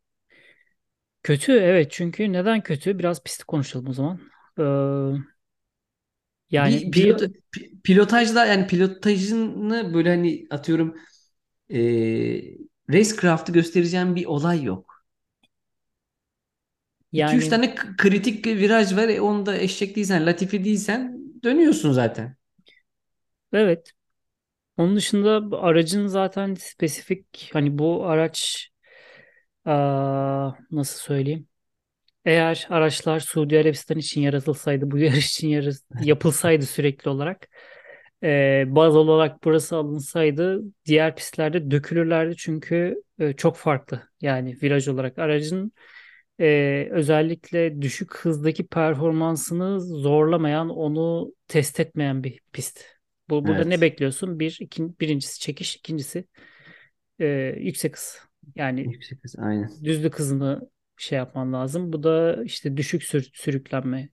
Kötü 1.23 1.53
evet 1.53 1.91
çünkü 1.91 2.33
neden 2.33 2.61
kötü? 2.63 2.99
Biraz 2.99 3.23
pisti 3.25 3.45
konuşalım 3.45 3.89
o 3.89 3.93
zaman. 3.93 4.21
Ee, 4.59 4.63
yani 6.51 6.81
Bir 6.81 6.93
bir 6.93 6.93
pilot 6.93 7.23
pi- 7.53 7.81
pilotajda 7.83 8.47
yani 8.47 8.67
pilotajını 8.67 9.95
böyle 9.95 10.09
hani 10.11 10.47
atıyorum 10.51 10.97
e, 11.71 11.79
racecraft'ı 12.93 13.53
göstereceğim 13.53 14.17
bir 14.17 14.27
olay 14.27 14.63
yok. 14.65 15.05
2 17.17 17.37
üç 17.37 17.49
yani 17.49 17.49
tane 17.49 17.75
k- 17.75 17.97
kritik 17.97 18.47
viraj 18.47 18.97
var. 18.97 19.09
E, 19.09 19.21
onu 19.21 19.47
da 19.47 19.57
eşek 19.57 19.97
değilsen, 19.97 20.27
Latifi 20.27 20.65
değilsen 20.65 21.19
dönüyorsun 21.45 21.93
zaten. 21.93 22.37
evet 23.53 23.93
Onun 24.79 24.97
dışında 24.97 25.59
aracın 25.59 26.07
zaten 26.07 26.55
spesifik 26.55 27.51
hani 27.53 27.79
bu 27.79 28.07
araç 28.07 28.69
aa, 29.67 30.51
nasıl 30.71 31.01
söyleyeyim? 31.01 31.49
Eğer 32.25 32.67
araçlar 32.71 33.21
Suudi 33.21 33.59
Arabistan 33.59 33.99
için 33.99 34.23
yaratılsaydı, 34.23 34.93
bu 34.93 34.99
yarış 34.99 35.31
için 35.33 35.49
yarı- 35.49 35.73
yapılsaydı 36.01 36.67
sürekli 36.67 37.11
olarak 37.11 37.49
e, 38.25 38.65
baz 38.69 38.97
olarak 38.97 39.45
burası 39.45 39.77
alınsaydı 39.77 40.63
diğer 40.87 41.17
pistlerde 41.17 41.71
dökülürlerdi 41.71 42.37
çünkü 42.37 43.03
e, 43.19 43.33
çok 43.33 43.57
farklı. 43.57 44.03
Yani 44.21 44.59
viraj 44.63 44.89
olarak 44.89 45.19
aracın 45.19 45.73
e, 46.41 46.89
özellikle 46.91 47.83
düşük 47.83 48.17
hızdaki 48.17 48.67
performansını 48.67 49.81
zorlamayan, 49.81 50.69
onu 50.71 51.33
test 51.49 51.81
etmeyen 51.81 52.25
bir 52.25 52.41
pist. 52.53 52.85
Bu, 53.31 53.47
burada 53.49 53.65
ne 53.65 53.81
Evet. 53.81 53.81
bekliyorsun? 53.81 54.41
Bir, 54.41 54.59
ikin, 54.61 54.97
birincisi 55.01 55.41
çekiş, 55.41 55.77
ikincisi 55.77 56.25
e, 57.21 57.27
yüksek 57.59 57.97
hız. 57.97 58.19
Yani 58.57 58.93
Yüksek 58.93 59.25
hız 59.25 59.37
aynen. 59.39 59.71
düzlük 59.85 60.19
hızını 60.19 60.71
şey 60.97 61.19
yapman 61.19 61.53
lazım. 61.53 61.93
Bu 61.93 62.03
da 62.03 62.43
işte 62.45 62.77
düşük 62.77 63.03
sür- 63.03 63.31
sürüklenme 63.35 64.09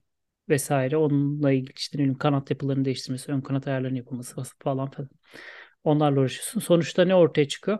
vesaire. 0.52 0.96
Onunla 0.96 1.52
ilgili 1.52 1.72
işte 1.76 1.98
bileyim 1.98 2.18
kanat 2.18 2.50
yapılarını 2.50 2.84
değiştirmesi, 2.84 3.32
ön 3.32 3.40
kanat 3.40 3.68
ayarlarının 3.68 3.96
yapılması 3.96 4.36
falan 4.58 4.90
falan. 4.90 5.10
Onlarla 5.84 6.20
uğraşıyorsun. 6.20 6.60
Sonuçta 6.60 7.04
ne 7.04 7.14
ortaya 7.14 7.48
çıkıyor? 7.48 7.78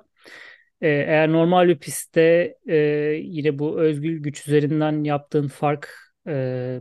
Ee, 0.80 0.88
eğer 0.88 1.32
normal 1.32 1.68
bir 1.68 1.78
pistte 1.78 2.54
e, 2.68 2.76
yine 3.22 3.58
bu 3.58 3.80
özgül 3.80 4.22
güç 4.22 4.48
üzerinden 4.48 5.04
yaptığın 5.04 5.48
fark 5.48 5.94
e, 6.28 6.80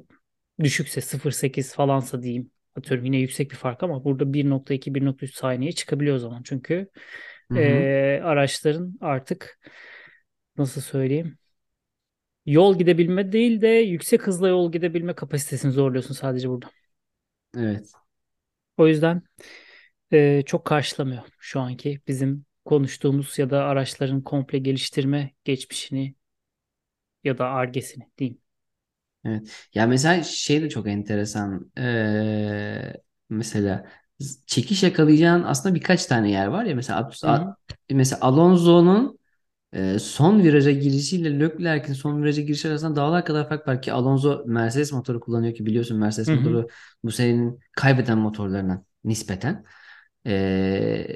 düşükse 0.59 1.01
0.8 1.01 1.73
falansa 1.73 2.23
diyeyim. 2.23 2.51
Atıyorum 2.75 3.05
yine 3.05 3.17
yüksek 3.17 3.51
bir 3.51 3.55
fark 3.55 3.83
ama 3.83 4.03
burada 4.03 4.33
1.2-1.3 4.33 5.35
saniye 5.35 5.71
çıkabiliyor 5.71 6.15
o 6.15 6.19
zaman. 6.19 6.43
Çünkü 6.43 6.89
e, 7.55 8.21
araçların 8.23 8.97
artık 9.01 9.59
nasıl 10.57 10.81
söyleyeyim 10.81 11.37
yol 12.45 12.77
gidebilme 12.77 13.31
değil 13.31 13.61
de 13.61 13.67
yüksek 13.67 14.27
hızla 14.27 14.47
yol 14.47 14.71
gidebilme 14.71 15.15
kapasitesini 15.15 15.71
zorluyorsun 15.71 16.13
sadece 16.13 16.49
burada. 16.49 16.71
Evet. 17.57 17.91
O 18.77 18.87
yüzden 18.87 19.21
e, 20.13 20.43
çok 20.45 20.65
karşılamıyor 20.65 21.23
şu 21.39 21.59
anki 21.61 22.01
bizim 22.07 22.45
konuştuğumuz 22.65 23.39
ya 23.39 23.49
da 23.49 23.65
araçların 23.65 24.21
komple 24.23 24.59
geliştirme 24.59 25.33
geçmişini 25.45 26.15
ya 27.23 27.37
da 27.37 27.45
argesini 27.49 28.03
diyeyim. 28.17 28.41
Evet. 29.25 29.67
Ya 29.73 29.87
mesela 29.87 30.23
şey 30.23 30.61
de 30.61 30.69
çok 30.69 30.87
enteresan. 30.87 31.71
Ee, 31.77 32.93
mesela 33.29 33.85
çekiş 34.47 34.83
yakalayacağın 34.83 35.43
aslında 35.43 35.75
birkaç 35.75 36.05
tane 36.05 36.31
yer 36.31 36.45
var 36.47 36.65
ya. 36.65 36.75
Mesela 36.75 36.99
At- 36.99 37.23
Hı 37.23 37.29
hı. 37.31 37.55
A- 37.89 37.93
mesela 37.93 38.21
Alonso'nun 38.21 39.19
e, 39.73 39.99
son 39.99 40.43
viraja 40.43 40.71
girişiyle 40.71 41.39
Leclerc'in 41.39 41.93
son 41.93 42.23
viraja 42.23 42.41
girişi 42.41 42.69
arasında 42.69 42.95
dağlar 42.95 43.25
kadar 43.25 43.49
fark 43.49 43.67
var 43.67 43.81
ki 43.81 43.93
Alonso 43.93 44.43
Mercedes 44.47 44.91
motoru 44.93 45.19
kullanıyor 45.19 45.53
ki 45.55 45.65
biliyorsun 45.65 45.97
Mercedes 45.99 46.27
hı. 46.27 46.33
motoru 46.33 46.67
bu 47.03 47.11
senenin 47.11 47.59
kaybeden 47.71 48.17
motorlarından 48.17 48.85
nispeten. 49.03 49.65
Ee, 50.27 51.07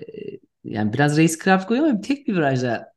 yani 0.63 0.93
biraz 0.93 1.17
racecraft 1.17 1.67
koyuyor 1.67 1.88
ama 1.88 2.01
tek 2.01 2.27
bir 2.27 2.35
virajda 2.35 2.95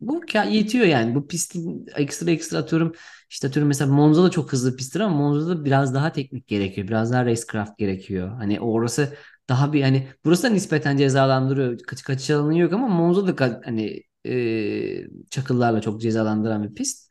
bu 0.00 0.22
yetiyor 0.50 0.86
yani. 0.86 1.14
Bu 1.14 1.26
pistin 1.28 1.86
ekstra 1.96 2.30
ekstra 2.30 2.58
atıyorum. 2.58 2.92
İşte 3.30 3.48
atıyorum 3.48 3.68
mesela 3.68 3.92
Monza 3.92 4.24
da 4.24 4.30
çok 4.30 4.52
hızlı 4.52 4.76
pisttir 4.76 5.00
ama 5.00 5.16
Monza'da 5.16 5.64
biraz 5.64 5.94
daha 5.94 6.12
teknik 6.12 6.46
gerekiyor. 6.48 6.88
Biraz 6.88 7.12
daha 7.12 7.26
racecraft 7.26 7.78
gerekiyor. 7.78 8.28
Hani 8.28 8.60
orası 8.60 9.14
daha 9.48 9.72
bir 9.72 9.82
hani 9.82 10.08
burası 10.24 10.42
da 10.42 10.48
nispeten 10.48 10.96
cezalandırıyor. 10.96 11.78
Kaç 11.78 12.02
kaçış 12.02 12.30
alanı 12.30 12.58
yok 12.58 12.72
ama 12.72 12.88
Monza 12.88 13.38
da 13.38 13.60
hani 13.64 14.02
e, 14.26 15.06
çakıllarla 15.30 15.80
çok 15.80 16.00
cezalandıran 16.00 16.64
bir 16.64 16.74
pist. 16.74 17.10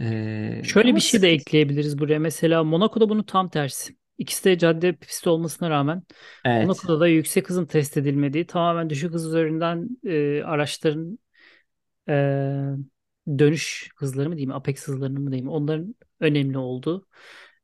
E, 0.00 0.62
Şöyle 0.62 0.94
bir 0.94 1.00
şey 1.00 1.22
de 1.22 1.30
ekleyebiliriz 1.30 1.98
buraya. 1.98 2.18
Mesela 2.18 2.64
Monaco'da 2.64 3.08
bunun 3.08 3.22
tam 3.22 3.48
tersi. 3.50 3.96
İkisi 4.18 4.44
de 4.44 4.58
cadde 4.58 4.96
pisti 4.96 5.28
olmasına 5.28 5.70
rağmen 5.70 6.02
Evet. 6.44 6.66
Monaco'da 6.66 7.00
da 7.00 7.08
yüksek 7.08 7.48
hızın 7.50 7.66
test 7.66 7.96
edilmediği, 7.96 8.46
tamamen 8.46 8.90
düşük 8.90 9.12
hız 9.14 9.26
üzerinden 9.26 9.88
e, 10.06 10.42
araçların 10.42 11.18
e, 12.08 12.12
dönüş 13.38 13.90
hızları 13.96 14.28
mı 14.28 14.36
diyeyim, 14.36 14.52
apex 14.52 14.88
hızlarını 14.88 15.20
mı 15.20 15.30
diyeyim, 15.30 15.48
onların 15.48 15.94
önemli 16.20 16.58
olduğu, 16.58 17.06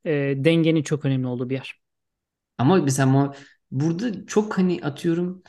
e, 0.05 0.11
dengenin 0.37 0.83
çok 0.83 1.05
önemli 1.05 1.27
olduğu 1.27 1.51
bir 1.51 1.55
yer. 1.55 1.81
Ama 2.59 2.77
mesela 2.77 3.35
burada 3.71 4.27
çok 4.27 4.59
hani 4.59 4.81
atıyorum 4.83 5.43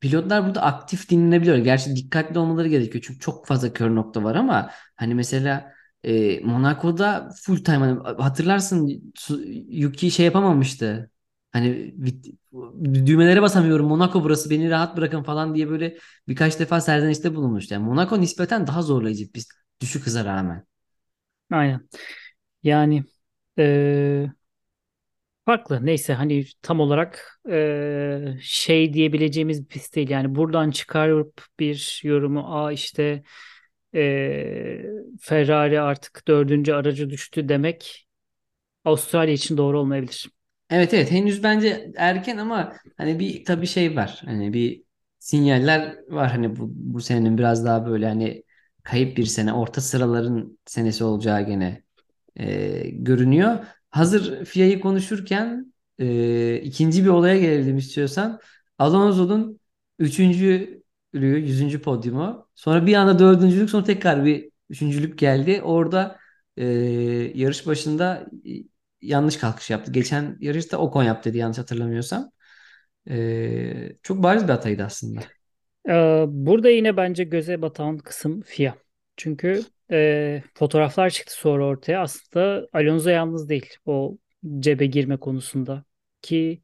pilotlar 0.00 0.46
burada 0.46 0.62
aktif 0.62 1.10
dinlenebiliyor. 1.10 1.56
Gerçi 1.56 1.96
dikkatli 1.96 2.38
olmaları 2.38 2.68
gerekiyor 2.68 3.04
çünkü 3.06 3.20
çok 3.20 3.46
fazla 3.46 3.72
kör 3.72 3.94
nokta 3.94 4.24
var 4.24 4.34
ama 4.34 4.70
hani 4.96 5.14
mesela 5.14 5.72
e, 6.04 6.40
Monaco'da 6.40 7.30
full 7.42 7.56
time 7.64 7.78
hani 7.78 8.00
hatırlarsın 8.22 9.12
Yuki 9.68 10.10
şey 10.10 10.26
yapamamıştı. 10.26 11.10
Hani 11.52 11.94
düğmelere 13.06 13.42
basamıyorum 13.42 13.86
Monaco 13.86 14.24
burası 14.24 14.50
beni 14.50 14.70
rahat 14.70 14.96
bırakın 14.96 15.22
falan 15.22 15.54
diye 15.54 15.68
böyle 15.70 15.96
birkaç 16.28 16.58
defa 16.60 16.80
serzenişte 16.80 17.34
bulunmuştu. 17.34 17.74
Yani 17.74 17.84
Monaco 17.84 18.20
nispeten 18.20 18.66
daha 18.66 18.82
zorlayıcı 18.82 19.34
bir 19.34 19.44
düşük 19.80 20.06
hıza 20.06 20.24
rağmen. 20.24 20.64
Aynen. 21.50 21.88
Yani 22.62 23.04
e, 23.58 24.26
farklı. 25.48 25.86
Neyse 25.86 26.14
hani 26.14 26.44
tam 26.62 26.80
olarak 26.80 27.40
e, 27.50 28.36
şey 28.42 28.92
diyebileceğimiz 28.94 29.62
bir 29.62 29.68
pist 29.68 29.96
değil. 29.96 30.10
Yani 30.10 30.34
buradan 30.34 30.70
çıkarıp 30.70 31.42
bir 31.60 32.00
yorumu, 32.04 32.44
aa 32.46 32.72
işte 32.72 33.22
e, 33.94 34.00
Ferrari 35.20 35.80
artık 35.80 36.28
dördüncü 36.28 36.72
aracı 36.72 37.10
düştü 37.10 37.48
demek 37.48 38.06
Avustralya 38.84 39.34
için 39.34 39.56
doğru 39.56 39.80
olmayabilir. 39.80 40.30
Evet 40.70 40.94
evet 40.94 41.10
henüz 41.10 41.42
bence 41.42 41.92
erken 41.96 42.36
ama 42.36 42.72
hani 42.96 43.18
bir 43.18 43.44
tabii 43.44 43.66
şey 43.66 43.96
var. 43.96 44.22
Hani 44.24 44.52
bir 44.52 44.82
sinyaller 45.18 45.96
var 46.08 46.30
hani 46.30 46.56
bu, 46.56 46.70
bu 46.74 47.00
senenin 47.00 47.38
biraz 47.38 47.64
daha 47.64 47.86
böyle 47.86 48.08
hani 48.08 48.42
kayıp 48.82 49.16
bir 49.16 49.24
sene 49.24 49.52
orta 49.52 49.80
sıraların 49.80 50.58
senesi 50.66 51.04
olacağı 51.04 51.46
gene 51.46 51.82
e, 52.36 52.80
görünüyor. 52.90 53.66
Hazır 53.90 54.44
FIA'yı 54.44 54.80
konuşurken 54.80 55.74
e, 55.98 56.56
ikinci 56.56 57.04
bir 57.04 57.08
olaya 57.08 57.38
gelelim 57.40 57.76
istiyorsan. 57.76 58.40
Alonso'nun 58.78 59.60
üçüncülüğü, 59.98 60.82
yüzüncü 61.14 61.82
podyumu. 61.82 62.48
Sonra 62.54 62.86
bir 62.86 62.94
anda 62.94 63.18
dördüncülük 63.18 63.70
sonra 63.70 63.84
tekrar 63.84 64.24
bir 64.24 64.50
üçüncülük 64.70 65.18
geldi. 65.18 65.60
Orada 65.62 66.18
e, 66.56 66.64
yarış 67.34 67.66
başında 67.66 68.26
yanlış 69.02 69.36
kalkış 69.36 69.70
yaptı. 69.70 69.92
Geçen 69.92 70.36
yarışta 70.40 70.78
Ocon 70.78 71.02
yaptı 71.02 71.30
dedi 71.30 71.38
yanlış 71.38 71.58
hatırlamıyorsam. 71.58 72.30
Ee, 73.10 73.96
çok 74.02 74.22
bariz 74.22 74.44
bir 74.44 74.48
hataydı 74.48 74.84
aslında. 74.84 75.20
Ee, 75.88 76.24
burada 76.28 76.70
yine 76.70 76.96
bence 76.96 77.24
göze 77.24 77.62
batan 77.62 77.98
kısım 77.98 78.42
FIA. 78.42 78.74
Çünkü 79.16 79.62
e, 79.90 80.42
fotoğraflar 80.54 81.10
çıktı 81.10 81.34
sonra 81.34 81.66
ortaya. 81.66 82.02
Aslında 82.02 82.68
Alonso 82.72 83.10
yalnız 83.10 83.48
değil 83.48 83.76
o 83.86 84.18
cebe 84.60 84.86
girme 84.86 85.16
konusunda. 85.16 85.84
Ki 86.22 86.62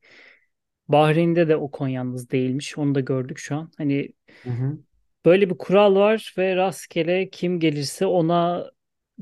Bahreyn'de 0.89 1.49
de 1.49 1.57
Ocon 1.57 1.89
yalnız 1.89 2.31
değilmiş. 2.31 2.79
Onu 2.79 2.95
da 2.95 3.01
gördük 3.01 3.39
şu 3.39 3.57
an. 3.57 3.71
Hani 3.79 4.13
Hı 4.45 4.51
hı. 4.51 4.79
böyle 5.25 5.51
bir 5.51 5.59
kural 5.59 5.95
var 5.95 6.35
ve 6.39 6.57
rastgele 6.57 7.31
kim 7.31 7.61
gelirse 7.61 8.07
ona 8.07 8.71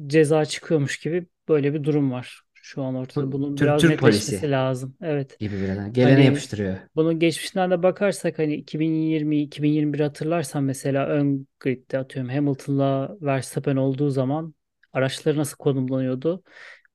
ceza 0.06 0.44
çıkıyormuş 0.44 0.98
gibi 1.00 1.26
böyle 1.48 1.74
bir 1.74 1.84
durum 1.84 2.12
var 2.12 2.42
şu 2.62 2.82
an 2.84 2.94
ortada. 2.96 3.32
Bu 3.32 3.32
Bunun 3.32 3.56
Türk 3.56 3.60
biraz 3.60 3.82
Türk 3.82 3.88
netleşmesi 3.88 4.50
polisi 4.50 4.50
lazım. 4.50 4.96
Evet. 5.02 5.40
gibi 5.40 5.60
biraz. 5.62 5.92
Gelene 5.92 6.24
Hani 6.24 6.24
yapıştırıyor. 6.24 6.78
bunun 6.96 7.18
geçmişinden 7.18 7.70
de 7.70 7.82
bakarsak 7.82 8.38
hani 8.38 8.54
2020-2021 8.56 10.00
hatırlarsan 10.00 10.64
mesela 10.64 11.06
ön 11.08 11.48
gridde 11.60 11.98
atıyorum 11.98 12.30
Hamilton'la 12.32 13.16
Verstappen 13.22 13.76
olduğu 13.76 14.10
zaman 14.10 14.54
araçları 14.92 15.38
nasıl 15.38 15.56
konumlanıyordu? 15.56 16.42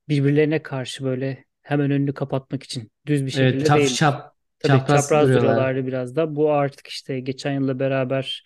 Birbirlerine 0.08 0.62
karşı 0.62 1.04
böyle 1.04 1.44
hemen 1.62 1.90
önünü 1.90 2.14
kapatmak 2.14 2.62
için 2.62 2.90
düz 3.06 3.26
bir 3.26 3.30
Evet, 3.34 3.64
şekilde 3.64 3.64
taf 3.66 3.86
değil. 3.86 3.96
çap 3.96 4.36
Tabii 4.58 4.86
çapraz 4.86 4.86
çapraz 4.86 5.32
duruyorlar. 5.32 5.74
duruyorlardı 5.74 5.86
biraz 5.86 6.16
da. 6.16 6.36
Bu 6.36 6.52
artık 6.52 6.86
işte 6.86 7.20
geçen 7.20 7.52
yılla 7.52 7.78
beraber 7.78 8.44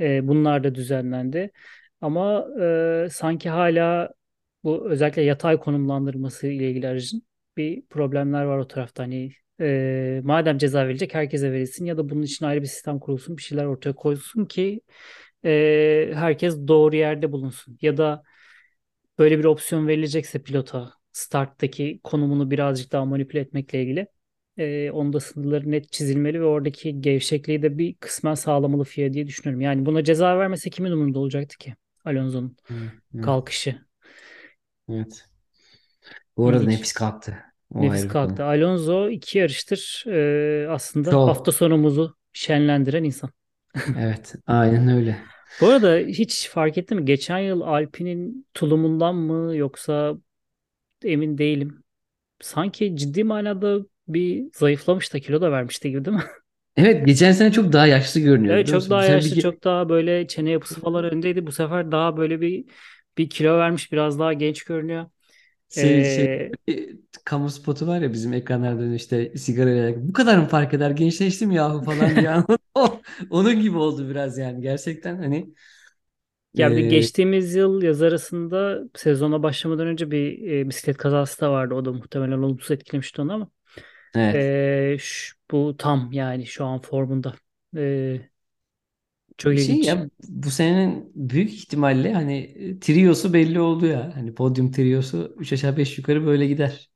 e, 0.00 0.28
bunlar 0.28 0.64
da 0.64 0.74
düzenlendi. 0.74 1.50
Ama 2.00 2.46
e, 3.06 3.08
sanki 3.12 3.48
hala 3.50 4.10
bu 4.64 4.90
özellikle 4.90 5.22
yatay 5.22 5.60
konumlandırması 5.60 6.46
ile 6.46 6.70
ilgili 6.70 6.88
aracın 6.88 7.22
bir 7.56 7.82
problemler 7.86 8.44
var 8.44 8.58
o 8.58 8.68
tarafta. 8.68 9.02
Hani 9.02 9.32
e, 9.60 10.20
madem 10.24 10.58
ceza 10.58 10.84
verilecek 10.86 11.14
herkese 11.14 11.52
verilsin 11.52 11.84
ya 11.84 11.96
da 11.98 12.08
bunun 12.10 12.22
için 12.22 12.44
ayrı 12.46 12.62
bir 12.62 12.66
sistem 12.66 12.98
kurulsun, 12.98 13.36
bir 13.36 13.42
şeyler 13.42 13.64
ortaya 13.64 13.92
koyulsun 13.92 14.44
ki 14.44 14.80
e, 15.44 16.10
herkes 16.14 16.68
doğru 16.68 16.96
yerde 16.96 17.32
bulunsun. 17.32 17.78
Ya 17.82 17.96
da 17.96 18.22
böyle 19.18 19.38
bir 19.38 19.44
opsiyon 19.44 19.88
verilecekse 19.88 20.42
pilota 20.42 20.92
starttaki 21.12 22.00
konumunu 22.04 22.50
birazcık 22.50 22.92
daha 22.92 23.04
manipüle 23.04 23.40
etmekle 23.40 23.82
ilgili 23.82 24.06
e, 24.58 24.90
onda 24.90 25.20
sınırları 25.20 25.70
net 25.70 25.92
çizilmeli 25.92 26.40
ve 26.40 26.44
oradaki 26.44 27.00
gevşekliği 27.00 27.62
de 27.62 27.78
bir 27.78 27.94
kısmen 27.94 28.34
sağlamalı 28.34 28.84
FIA 28.84 29.12
diye 29.12 29.26
düşünüyorum. 29.26 29.60
Yani 29.60 29.86
buna 29.86 30.04
ceza 30.04 30.38
vermese 30.38 30.70
kimin 30.70 30.90
umurunda 30.92 31.18
olacaktı 31.18 31.58
ki? 31.58 31.74
Alonso'nun 32.04 32.56
Hı, 32.68 32.74
hı, 33.12 33.18
kalkışı. 33.20 33.91
Evet. 34.88 35.28
Bu 36.36 36.48
arada 36.48 36.64
İlginç. 36.64 36.70
nefis 36.70 36.92
kalktı. 36.92 37.38
O 37.70 37.86
Nefis 37.86 37.88
ayrı 37.88 38.10
bir 38.10 38.14
kalktı. 38.14 38.44
konu. 38.44 38.44
Alonso 38.44 39.10
iki 39.10 39.38
yarıştır 39.38 40.04
e, 40.64 40.68
aslında 40.70 41.16
hafta 41.26 41.52
Şov. 41.52 41.52
sonumuzu 41.52 42.16
şenlendiren 42.32 43.04
insan. 43.04 43.30
Evet, 43.94 44.34
aynen 44.46 44.88
öyle. 44.88 45.22
Bu 45.60 45.68
arada 45.68 45.96
hiç 45.98 46.48
fark 46.48 46.78
etti 46.78 46.94
mi? 46.94 47.04
Geçen 47.04 47.38
yıl 47.38 47.60
Alpine'in 47.60 48.46
tulumundan 48.54 49.14
mı 49.14 49.56
yoksa 49.56 50.14
emin 51.04 51.38
değilim. 51.38 51.84
Sanki 52.40 52.96
ciddi 52.96 53.24
manada 53.24 53.80
bir 54.08 54.50
zayıflamış 54.54 55.14
da 55.14 55.20
kilo 55.20 55.40
da 55.42 55.52
vermişti 55.52 55.90
gibi 55.90 56.04
değil 56.04 56.16
mi? 56.18 56.24
Evet, 56.76 57.06
geçen 57.06 57.32
sene 57.32 57.52
çok 57.52 57.72
daha 57.72 57.86
yaşlı 57.86 58.20
görünüyordu 58.20 58.60
Evet 58.60 58.66
biliyor 58.66 58.74
çok 58.74 58.82
musun? 58.82 58.96
Bu 58.96 59.00
daha 59.00 59.04
sene 59.04 59.24
bir 59.24 59.32
yaşlı, 59.32 59.36
ge- 59.36 59.38
çok 59.38 59.64
daha 59.64 59.88
böyle 59.88 60.26
çene 60.26 60.50
yapısı 60.50 60.80
falan 60.80 61.04
öndeydi. 61.04 61.46
Bu 61.46 61.52
sefer 61.52 61.92
daha 61.92 62.16
böyle 62.16 62.40
bir 62.40 62.64
bir 63.18 63.30
kilo 63.30 63.58
vermiş, 63.58 63.92
biraz 63.92 64.18
daha 64.18 64.32
genç 64.32 64.64
görünüyor. 64.64 65.06
şey 65.68 66.04
şey 66.04 66.26
Ee, 66.26 66.52
bir 66.68 66.98
kamu 67.24 67.50
spotu 67.50 67.86
var 67.86 68.00
ya 68.00 68.12
bizim 68.12 68.32
ekranlarda 68.32 68.94
işte 68.94 69.36
sigara 69.38 69.70
ile 69.70 70.08
bu 70.08 70.12
kadar 70.12 70.38
mı 70.38 70.48
fark 70.48 70.74
eder 70.74 70.90
gençleştim 70.90 71.50
yahu 71.50 71.82
falan 71.84 72.18
diye 72.18 72.30
onun 73.30 73.60
gibi 73.60 73.76
oldu 73.78 74.08
biraz 74.10 74.38
yani 74.38 74.60
gerçekten 74.62 75.16
hani 75.16 75.54
ya 76.54 76.76
bir 76.76 76.82
e, 76.82 76.82
geçtiğimiz 76.82 77.54
yıl 77.54 77.82
yaz 77.82 78.02
arasında 78.02 78.82
sezona 78.94 79.42
başlamadan 79.42 79.86
önce 79.86 80.10
bir 80.10 80.50
e, 80.52 80.68
bisiklet 80.68 80.96
kazası 80.96 81.40
da 81.40 81.52
vardı. 81.52 81.74
O 81.74 81.84
da 81.84 81.92
muhtemelen 81.92 82.38
olumsuz 82.38 82.70
etkilemişti 82.70 83.22
onu 83.22 83.32
ama 83.34 83.48
evet 84.14 84.52
ee, 84.54 84.96
şu- 85.00 85.36
bu 85.50 85.76
tam 85.78 86.12
yani 86.12 86.46
şu 86.46 86.66
an 86.66 86.80
formunda. 86.82 87.34
Ee, 87.76 88.30
çok 89.38 89.54
şey 89.56 89.58
ilginç. 89.58 89.82
ya 89.82 90.10
bu 90.28 90.50
senenin 90.50 91.12
büyük 91.14 91.54
ihtimalle 91.54 92.12
hani 92.14 92.54
triosu 92.80 93.32
belli 93.32 93.60
oldu 93.60 93.86
ya 93.86 94.12
hani 94.16 94.34
podyum 94.34 94.70
triosu 94.72 95.36
3 95.38 95.52
aşağı 95.52 95.76
5 95.76 95.98
yukarı 95.98 96.26
böyle 96.26 96.46
gider. 96.46 96.90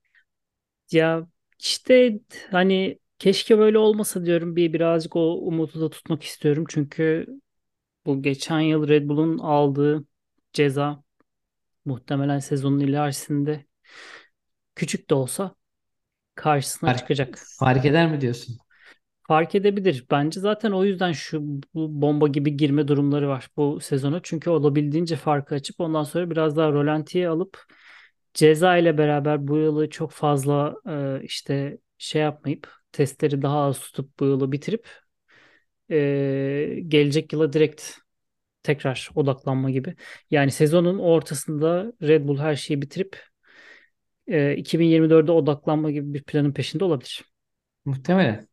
Ya 0.90 1.26
işte 1.58 2.20
hani 2.50 2.98
keşke 3.18 3.58
böyle 3.58 3.78
olmasa 3.78 4.24
diyorum. 4.26 4.56
Bir 4.56 4.72
birazcık 4.72 5.16
o 5.16 5.34
umudu 5.38 5.80
da 5.80 5.90
tutmak 5.90 6.22
istiyorum. 6.22 6.64
Çünkü 6.68 7.26
bu 8.06 8.22
geçen 8.22 8.60
yıl 8.60 8.88
Red 8.88 9.08
Bull'un 9.10 9.38
aldığı 9.38 10.04
ceza 10.52 11.04
muhtemelen 11.84 12.40
sezonun 12.40 12.80
ilerisinde 12.80 13.66
küçük 14.76 15.10
de 15.10 15.14
olsa 15.14 15.54
karşısına 16.34 16.90
Fark, 16.90 16.94
çıkacak. 16.94 17.50
fark 17.58 17.84
eder 17.84 18.10
mi 18.10 18.20
diyorsun? 18.20 18.58
Fark 19.28 19.54
edebilir. 19.54 20.06
Bence 20.10 20.40
zaten 20.40 20.70
o 20.72 20.84
yüzden 20.84 21.12
şu 21.12 21.40
bu 21.74 22.02
bomba 22.02 22.28
gibi 22.28 22.56
girme 22.56 22.88
durumları 22.88 23.28
var 23.28 23.48
bu 23.56 23.80
sezonu. 23.80 24.20
Çünkü 24.22 24.50
olabildiğince 24.50 25.16
farkı 25.16 25.54
açıp 25.54 25.80
ondan 25.80 26.04
sonra 26.04 26.30
biraz 26.30 26.56
daha 26.56 26.72
rolantiye 26.72 27.28
alıp 27.28 27.64
ceza 28.34 28.76
ile 28.76 28.98
beraber 28.98 29.48
bu 29.48 29.56
yılı 29.58 29.90
çok 29.90 30.10
fazla 30.12 30.74
e, 31.20 31.24
işte 31.24 31.78
şey 31.98 32.22
yapmayıp 32.22 32.72
testleri 32.92 33.42
daha 33.42 33.58
az 33.60 33.80
tutup 33.80 34.18
bu 34.20 34.24
yılı 34.24 34.52
bitirip 34.52 34.88
e, 35.90 36.80
gelecek 36.88 37.32
yıla 37.32 37.52
direkt 37.52 37.82
tekrar 38.62 39.10
odaklanma 39.14 39.70
gibi. 39.70 39.96
Yani 40.30 40.50
sezonun 40.52 40.98
ortasında 40.98 41.92
Red 42.02 42.28
Bull 42.28 42.38
her 42.38 42.56
şeyi 42.56 42.82
bitirip 42.82 43.20
e, 44.26 44.56
2024'de 44.56 45.32
odaklanma 45.32 45.90
gibi 45.90 46.14
bir 46.14 46.22
planın 46.24 46.52
peşinde 46.52 46.84
olabilir. 46.84 47.24
Muhtemelen. 47.84 48.48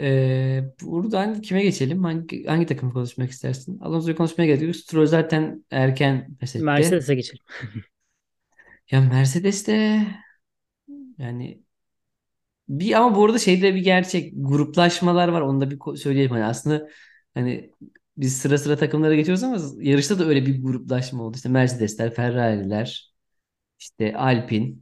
Ee, 0.00 0.64
buradan 0.82 1.40
kime 1.40 1.62
geçelim? 1.62 2.04
Hangi, 2.04 2.44
hangi 2.44 2.66
takımı 2.66 2.92
konuşmak 2.92 3.30
istersin? 3.30 3.78
Alonso'yu 3.78 4.16
konuşmaya 4.16 4.46
geldik. 4.46 4.76
Stroll 4.76 5.06
zaten 5.06 5.64
erken 5.70 6.36
pes 6.40 6.56
etti. 6.56 6.64
Mercedes'e 6.64 7.14
geçelim. 7.14 7.44
Ya 8.90 9.00
Mercedes 9.00 9.66
de 9.66 10.06
yani 11.18 11.62
bir 12.68 12.92
ama 12.92 13.16
bu 13.16 13.24
arada 13.24 13.38
şeyde 13.38 13.74
bir 13.74 13.80
gerçek 13.80 14.32
gruplaşmalar 14.36 15.28
var. 15.28 15.40
Onu 15.40 15.60
da 15.60 15.70
bir 15.70 15.96
söyleyelim. 15.96 16.30
Hani 16.30 16.44
aslında 16.44 16.88
hani 17.34 17.70
biz 18.16 18.36
sıra 18.36 18.58
sıra 18.58 18.76
takımlara 18.76 19.14
geçiyoruz 19.14 19.42
ama 19.42 19.56
yarışta 19.80 20.18
da 20.18 20.24
öyle 20.24 20.46
bir 20.46 20.62
gruplaşma 20.62 21.22
oldu. 21.22 21.36
İşte 21.36 21.48
Mercedesler, 21.48 22.14
Ferrari'ler, 22.14 23.12
işte 23.78 24.16
Alpine, 24.16 24.72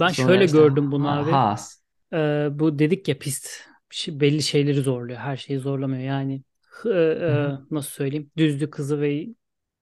Ben 0.00 0.08
şöyle 0.08 0.44
işte 0.44 0.58
gördüm 0.58 0.92
bunu 0.92 1.10
abi. 1.10 1.30
Haas. 1.30 1.82
Ee, 2.12 2.48
bu 2.50 2.78
dedik 2.78 3.08
ya 3.08 3.18
pist 3.18 3.48
belli 4.08 4.42
şeyleri 4.42 4.80
zorluyor. 4.80 5.18
Her 5.18 5.36
şeyi 5.36 5.58
zorlamıyor. 5.58 6.02
Yani 6.02 6.42
e, 6.84 6.90
e, 6.90 7.50
nasıl 7.70 7.90
söyleyeyim? 7.90 8.30
Düzlük 8.36 8.78
hızı 8.78 9.00
ve 9.00 9.26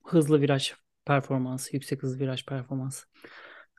hızlı 0.05 0.40
viraj 0.40 0.73
performansı, 1.05 1.76
yüksek 1.76 2.02
hızlı 2.02 2.19
viraj 2.19 2.45
performansı. 2.45 3.07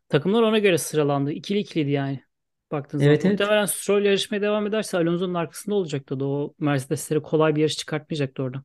Takımlar 0.09 0.41
ona 0.41 0.59
göre 0.59 0.77
sıralandı. 0.77 1.31
İkili 1.31 1.59
ikiliydi 1.59 1.91
yani. 1.91 2.23
Baktığın 2.71 2.97
zaman. 2.97 3.09
Evet 3.13 3.25
evet. 3.25 3.39
Muhtemelen 3.39 3.65
Stroll 3.65 4.05
yarışmaya 4.05 4.41
devam 4.41 4.67
ederse 4.67 4.97
Alonso'nun 4.97 5.33
arkasında 5.33 5.75
olacaktı 5.75 6.19
da 6.19 6.25
o 6.25 6.53
Mercedes'lere 6.59 7.21
kolay 7.21 7.55
bir 7.55 7.61
yarış 7.61 7.77
çıkartmayacaktı 7.77 8.43
orada. 8.43 8.63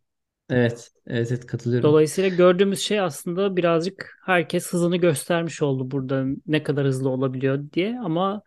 Evet. 0.50 0.90
Evet 1.06 1.32
evet 1.32 1.46
katılıyorum. 1.46 1.90
Dolayısıyla 1.90 2.30
gördüğümüz 2.30 2.80
şey 2.80 3.00
aslında 3.00 3.56
birazcık 3.56 4.18
herkes 4.24 4.72
hızını 4.72 4.96
göstermiş 4.96 5.62
oldu 5.62 5.90
burada 5.90 6.24
ne 6.46 6.62
kadar 6.62 6.86
hızlı 6.86 7.08
olabiliyor 7.08 7.72
diye 7.72 7.98
ama 8.00 8.42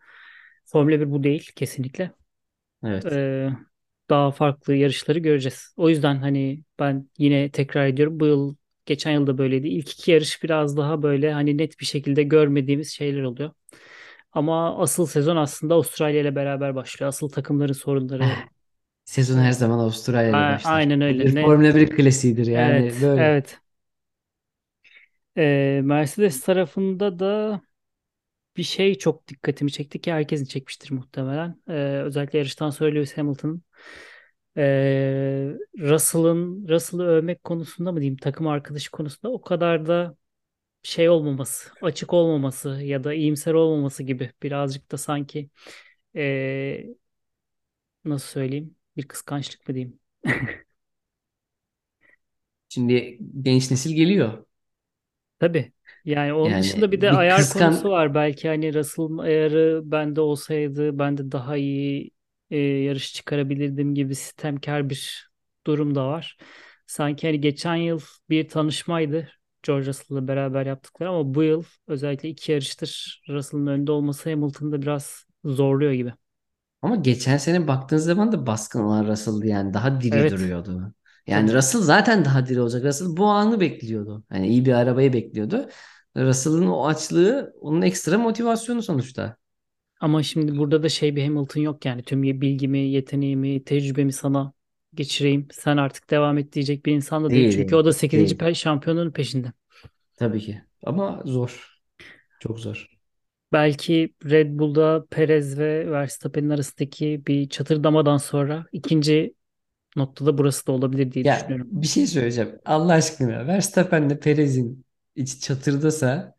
Formula 0.64 1.00
1 1.00 1.10
bu 1.10 1.22
değil 1.22 1.50
kesinlikle. 1.56 2.10
Evet. 2.84 3.12
Ee, 3.12 3.50
daha 4.10 4.30
farklı 4.30 4.74
yarışları 4.74 5.18
göreceğiz. 5.18 5.74
O 5.76 5.88
yüzden 5.88 6.16
hani 6.16 6.62
ben 6.78 7.10
yine 7.18 7.50
tekrar 7.50 7.86
ediyorum 7.86 8.20
bu 8.20 8.26
yıl 8.26 8.56
geçen 8.86 9.12
yılda 9.12 9.38
böyleydi. 9.38 9.68
İlk 9.68 9.92
iki 9.92 10.10
yarış 10.10 10.42
biraz 10.42 10.76
daha 10.76 11.02
böyle 11.02 11.32
hani 11.32 11.58
net 11.58 11.80
bir 11.80 11.86
şekilde 11.86 12.22
görmediğimiz 12.22 12.90
şeyler 12.92 13.22
oluyor. 13.22 13.50
Ama 14.32 14.78
asıl 14.82 15.06
sezon 15.06 15.36
aslında 15.36 15.74
Avustralya 15.74 16.20
ile 16.20 16.34
beraber 16.36 16.74
başlıyor. 16.74 17.08
Asıl 17.08 17.28
takımların 17.30 17.72
sorunları 17.72 18.30
Eh, 18.30 18.36
Sezon 19.04 19.38
her 19.40 19.52
zaman 19.52 19.78
Avustralya 19.78 20.32
ile 20.34 20.48
a- 20.48 20.48
başlar. 20.48 20.80
aynen 20.80 21.00
öyle. 21.00 21.24
bir 21.24 21.32
Ne? 21.34 21.60
Formula 21.60 21.74
1 21.76 21.90
klasiğidir 21.90 22.46
yani 22.46 22.84
Evet, 22.84 23.02
böyle. 23.02 23.30
evet. 23.30 23.60
Ee, 25.36 25.80
Mercedes 25.84 26.40
tarafında 26.42 27.18
da 27.18 27.60
bir 28.56 28.62
şey 28.62 28.94
çok 28.98 29.28
dikkatimi 29.28 29.72
çekti 29.72 30.00
ki 30.00 30.12
herkesin 30.12 30.44
çekmiştir 30.44 30.92
muhtemelen. 30.92 31.62
Ee, 31.68 31.72
özellikle 32.04 32.38
yarıştan 32.38 32.70
sonra 32.70 32.90
Lewis 32.90 33.16
Hamilton'ın 33.18 33.62
ee, 34.56 35.52
Russell'ın 35.78 36.68
Russell'ı 36.68 37.04
övmek 37.04 37.44
konusunda 37.44 37.92
mı 37.92 38.00
diyeyim 38.00 38.16
takım 38.16 38.46
arkadaşı 38.46 38.90
konusunda 38.90 39.32
o 39.34 39.40
kadar 39.42 39.86
da 39.86 40.16
şey 40.84 41.10
olmaması, 41.10 41.70
açık 41.82 42.14
olmaması 42.14 42.70
ya 42.70 43.04
da 43.04 43.14
iyimser 43.14 43.54
olmaması 43.54 44.02
gibi 44.02 44.32
birazcık 44.42 44.92
da 44.92 44.98
sanki 44.98 45.50
ee, 46.16 46.86
nasıl 48.04 48.26
söyleyeyim 48.28 48.76
bir 48.96 49.08
kıskançlık 49.08 49.68
mı 49.68 49.74
diyeyim? 49.74 50.00
Şimdi 52.68 53.18
genç 53.42 53.70
nesil 53.70 53.94
geliyor. 53.94 54.44
Tabii. 55.38 55.72
Yani 56.04 56.32
onun 56.32 56.58
Yani 56.58 56.62
dışında 56.62 56.92
bir 56.92 57.00
de 57.00 57.12
bir 57.12 57.20
ayar 57.20 57.48
konusu 57.48 57.88
kıskan 57.88 57.90
var. 57.90 58.14
Belki 58.14 58.48
hani 58.48 58.74
Russell'ın 58.74 59.18
ayarı 59.18 59.80
bende 59.84 60.20
olsaydı 60.20 60.98
ben 60.98 61.18
de 61.18 61.32
daha 61.32 61.56
iyi 61.56 62.10
e, 62.50 62.56
yarış 62.58 63.14
çıkarabilirdim 63.14 63.94
gibi 63.94 64.14
sistemkar 64.14 64.90
bir 64.90 65.30
durum 65.66 65.94
da 65.94 66.06
var. 66.08 66.36
Sanki 66.86 67.26
hani 67.26 67.40
geçen 67.40 67.74
yıl 67.76 68.00
bir 68.30 68.48
tanışmaydı 68.48 69.28
George 69.62 69.86
Russell'la 69.86 70.28
beraber 70.28 70.66
yaptıkları 70.66 71.08
ama 71.10 71.34
bu 71.34 71.42
yıl 71.42 71.64
özellikle 71.86 72.28
iki 72.28 72.52
yarıştır 72.52 73.22
Russell'ın 73.28 73.66
önünde 73.66 73.92
olması 73.92 74.30
Hamilton'ı 74.30 74.72
da 74.72 74.82
biraz 74.82 75.26
zorluyor 75.44 75.92
gibi. 75.92 76.12
ama 76.82 76.96
geçen 76.96 77.36
sene 77.36 77.68
baktığın 77.68 77.96
zaman 77.96 78.32
da 78.32 78.46
baskın 78.46 78.80
olan 78.80 79.06
Russell'dı 79.06 79.46
yani 79.46 79.74
daha 79.74 80.00
diri 80.00 80.28
Evet, 80.28 80.28
duruyordu. 80.28 80.94
Yani. 81.26 81.54
Russell 81.54 81.80
zaten 81.80 82.24
daha 82.24 82.46
diri 82.46 82.60
olacak. 82.60 82.84
Russell 82.84 83.16
bu 83.16 83.26
anı 83.26 83.60
bekliyordu. 83.60 84.24
Yani 84.32 84.48
iyi 84.48 84.64
bir 84.64 84.72
arabayı 84.72 85.12
bekliyordu. 85.12 85.68
Russell'ın 86.16 86.66
o 86.66 86.86
açlığı 86.86 87.54
onun 87.60 87.82
ekstra 87.82 88.18
motivasyonu 88.18 88.82
sonuçta. 88.82 89.36
Ama 90.00 90.22
şimdi 90.22 90.58
burada 90.58 90.82
da 90.82 90.88
şey 90.88 91.16
bir 91.16 91.24
Hamilton 91.24 91.60
yok 91.60 91.84
yani 91.84 92.02
tüm 92.02 92.22
bilgimi, 92.22 92.78
yeteneğimi, 92.78 93.64
tecrübemi 93.64 94.12
sana 94.12 94.52
geçireyim. 94.94 95.48
Sen 95.52 95.76
artık 95.76 96.10
devam 96.10 96.38
et 96.38 96.52
diyecek 96.52 96.86
bir 96.86 96.92
insan 96.92 97.24
da 97.24 97.30
değil. 97.30 97.42
Değil 97.42 97.52
Çünkü 97.52 97.76
o 97.76 97.84
da 97.84 97.92
8. 97.92 98.40
Değil. 98.40 98.54
şampiyonun 98.54 99.10
peşinde. 99.10 99.52
Tabii 100.16 100.40
ki. 100.40 100.62
Ama 100.86 101.22
zor. 101.24 101.80
Çok 102.40 102.60
zor. 102.60 103.00
Belki 103.52 104.14
Red 104.24 104.58
Bull'da 104.58 105.06
Perez 105.10 105.58
ve 105.58 105.90
Verstappen'in 105.90 106.50
arasındaki 106.50 107.22
bir 107.26 107.48
çatırdamadan 107.48 108.16
sonra 108.16 108.66
ikinci 108.72 109.34
noktada 109.96 110.38
burası 110.38 110.66
da 110.66 110.72
olabilir 110.72 111.12
diye 111.12 111.24
Ya 111.24 111.28
düşünüyorum. 111.28 111.70
bir 111.70 111.86
şey 111.86 112.06
söyleyeceğim. 112.06 112.58
Allah 112.64 112.92
aşkına 112.92 113.46
Verstappen'le 113.46 114.18
Perez'in 114.20 114.84
içi 115.16 115.40
çatırdasa 115.40 116.34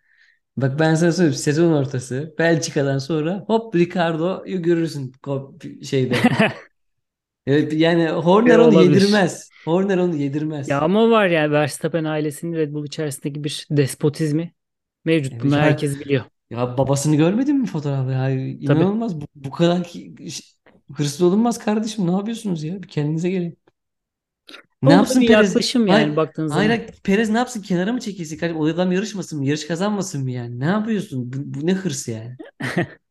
bak 0.57 0.79
ben 0.79 0.95
sana 0.95 1.11
söyleyeyim 1.11 1.37
sezon 1.39 1.73
ortası 1.73 2.35
Belçika'dan 2.39 2.97
sonra 2.97 3.45
hop 3.47 3.75
Ricardo'yu 3.75 4.63
görürsün 4.63 5.13
şeyde. 5.83 6.29
Evet, 7.45 7.73
yani 7.73 8.09
Horner 8.09 8.57
onu 8.59 8.73
olabilir. 8.73 8.73
yedirmez. 8.73 9.53
Horner 9.65 9.97
onu 9.97 10.15
Ya 10.67 10.79
yedirmez. 10.79 10.81
ama 10.81 11.09
var 11.09 11.27
yani 11.27 11.51
Verstappen 11.51 12.03
ailesinin 12.03 12.53
Red 12.57 12.73
Bull 12.73 12.85
içerisindeki 12.85 13.43
bir 13.43 13.67
despotizmi 13.71 14.53
mevcut. 15.05 15.43
Bunu 15.43 15.55
Evet, 15.55 15.57
ya, 15.57 15.59
herkes 15.59 15.99
biliyor. 15.99 16.25
ya 16.49 16.77
babasını 16.77 17.15
görmedin 17.15 17.55
mi 17.57 17.67
fotoğrafı? 17.67 18.11
Ya, 18.11 18.29
inanılmaz. 18.31 19.21
Bu, 19.21 19.25
bu 19.35 19.51
kadar 19.51 19.83
ki, 19.83 20.15
hırslı 20.97 21.25
olunmaz 21.25 21.60
kardeşim. 21.60 22.08
Ne 22.08 22.12
yapıyorsunuz 22.12 22.63
ya? 22.63 22.84
Bir 22.84 22.88
kendinize 22.88 23.30
gelin. 23.30 23.58
Ne 24.82 24.93
yapsın 24.93 25.25
bir 25.27 25.27
Perez? 25.27 25.58
yaklaşım 25.58 25.88
yani 25.88 26.08
Hayır, 26.08 26.15
baktığın 26.15 26.47
hayır, 26.47 26.69
zaman. 26.69 26.69
hayır. 26.69 26.89
Perez 27.04 27.30
ne 27.30 27.38
yapsın? 27.38 27.62
Kenara 27.62 27.93
mı 27.93 27.99
çekilsin? 27.99 28.38
Kardeşim, 28.38 28.62
o 28.62 28.67
adam 28.67 28.91
yarışmasın 28.91 29.39
mı? 29.39 29.45
Yarış 29.45 29.67
kazanmasın 29.67 30.23
mı 30.23 30.32
yani? 30.32 30.60
Ne 30.60 30.65
yapıyorsun? 30.65 31.34
Bu, 31.34 31.38
bu 31.62 31.67
ne 31.67 31.73
hırs 31.73 32.08
yani? 32.08 32.38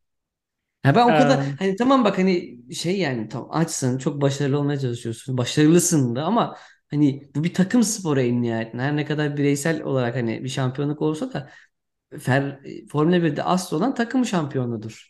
Ya 0.85 0.95
ben 0.95 1.07
o 1.09 1.15
kadar 1.15 1.39
Ee, 1.39 1.59
hani 1.59 1.77
tamam 1.77 2.05
bak 2.05 2.19
hani 2.19 2.59
şey 2.75 2.99
yani 2.99 3.29
tamam 3.29 3.49
açsın 3.53 3.99
çok 3.99 4.21
başarılı 4.21 4.59
olmaya 4.59 4.79
çalışıyorsun. 4.79 5.39
Başarılısın 5.39 6.17
da 6.17 6.25
ama 6.25 6.57
hani 6.91 7.31
bu 7.35 7.45
bir 7.45 7.55
takım 7.55 7.83
sporu 7.83 8.21
en 8.21 8.43
nihayetinde. 8.43 8.83
Her 8.83 8.97
ne 8.97 9.05
kadar 9.05 9.37
bireysel 9.37 9.83
olarak 9.83 10.17
hani 10.17 10.45
bir 10.45 10.49
şampiyonluk 10.49 11.03
olsa 11.03 11.33
da 11.33 11.51
Fer, 12.21 12.61
Formula 12.93 13.23
1'de 13.23 13.43
asıl 13.45 13.77
olan 13.77 13.95
takım 13.95 14.27
şampiyonudur. 14.27 15.10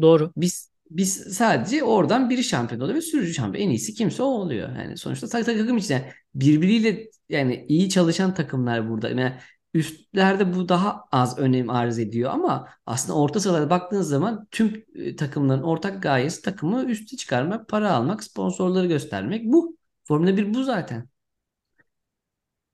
Doğru. 0.00 0.32
Biz 0.36 0.74
biz 0.90 1.14
sadece 1.14 1.84
oradan 1.84 2.30
biri 2.30 2.44
şampiyon 2.44 2.80
oluyor 2.80 2.96
ve 2.96 3.02
sürücü 3.02 3.34
şampiyon. 3.34 3.64
En 3.66 3.70
iyisi 3.70 3.94
kimse 3.94 4.22
o 4.22 4.26
oluyor. 4.26 4.76
Yani 4.76 4.96
sonuçta 4.96 5.28
tak 5.28 5.46
takım 5.46 5.76
içinde 5.76 6.12
birbiriyle 6.34 7.10
yani 7.28 7.66
iyi 7.68 7.90
çalışan 7.90 8.34
takımlar 8.34 8.90
burada. 8.90 9.08
Yani 9.08 9.32
üstlerde 9.74 10.54
bu 10.54 10.68
daha 10.68 11.04
az 11.12 11.38
önem 11.38 11.70
arz 11.70 11.98
ediyor 11.98 12.30
ama 12.30 12.68
aslında 12.86 13.18
orta 13.18 13.40
sıralara 13.40 13.70
baktığınız 13.70 14.08
zaman 14.08 14.48
tüm 14.50 14.84
e, 14.94 15.16
takımların 15.16 15.62
ortak 15.62 16.02
gayesi 16.02 16.42
takımı 16.42 16.84
üste 16.84 17.16
çıkarmak, 17.16 17.68
para 17.68 17.92
almak, 17.92 18.24
sponsorları 18.24 18.86
göstermek 18.86 19.44
bu. 19.44 19.76
Formula 20.04 20.36
1 20.36 20.54
bu 20.54 20.64
zaten. 20.64 21.08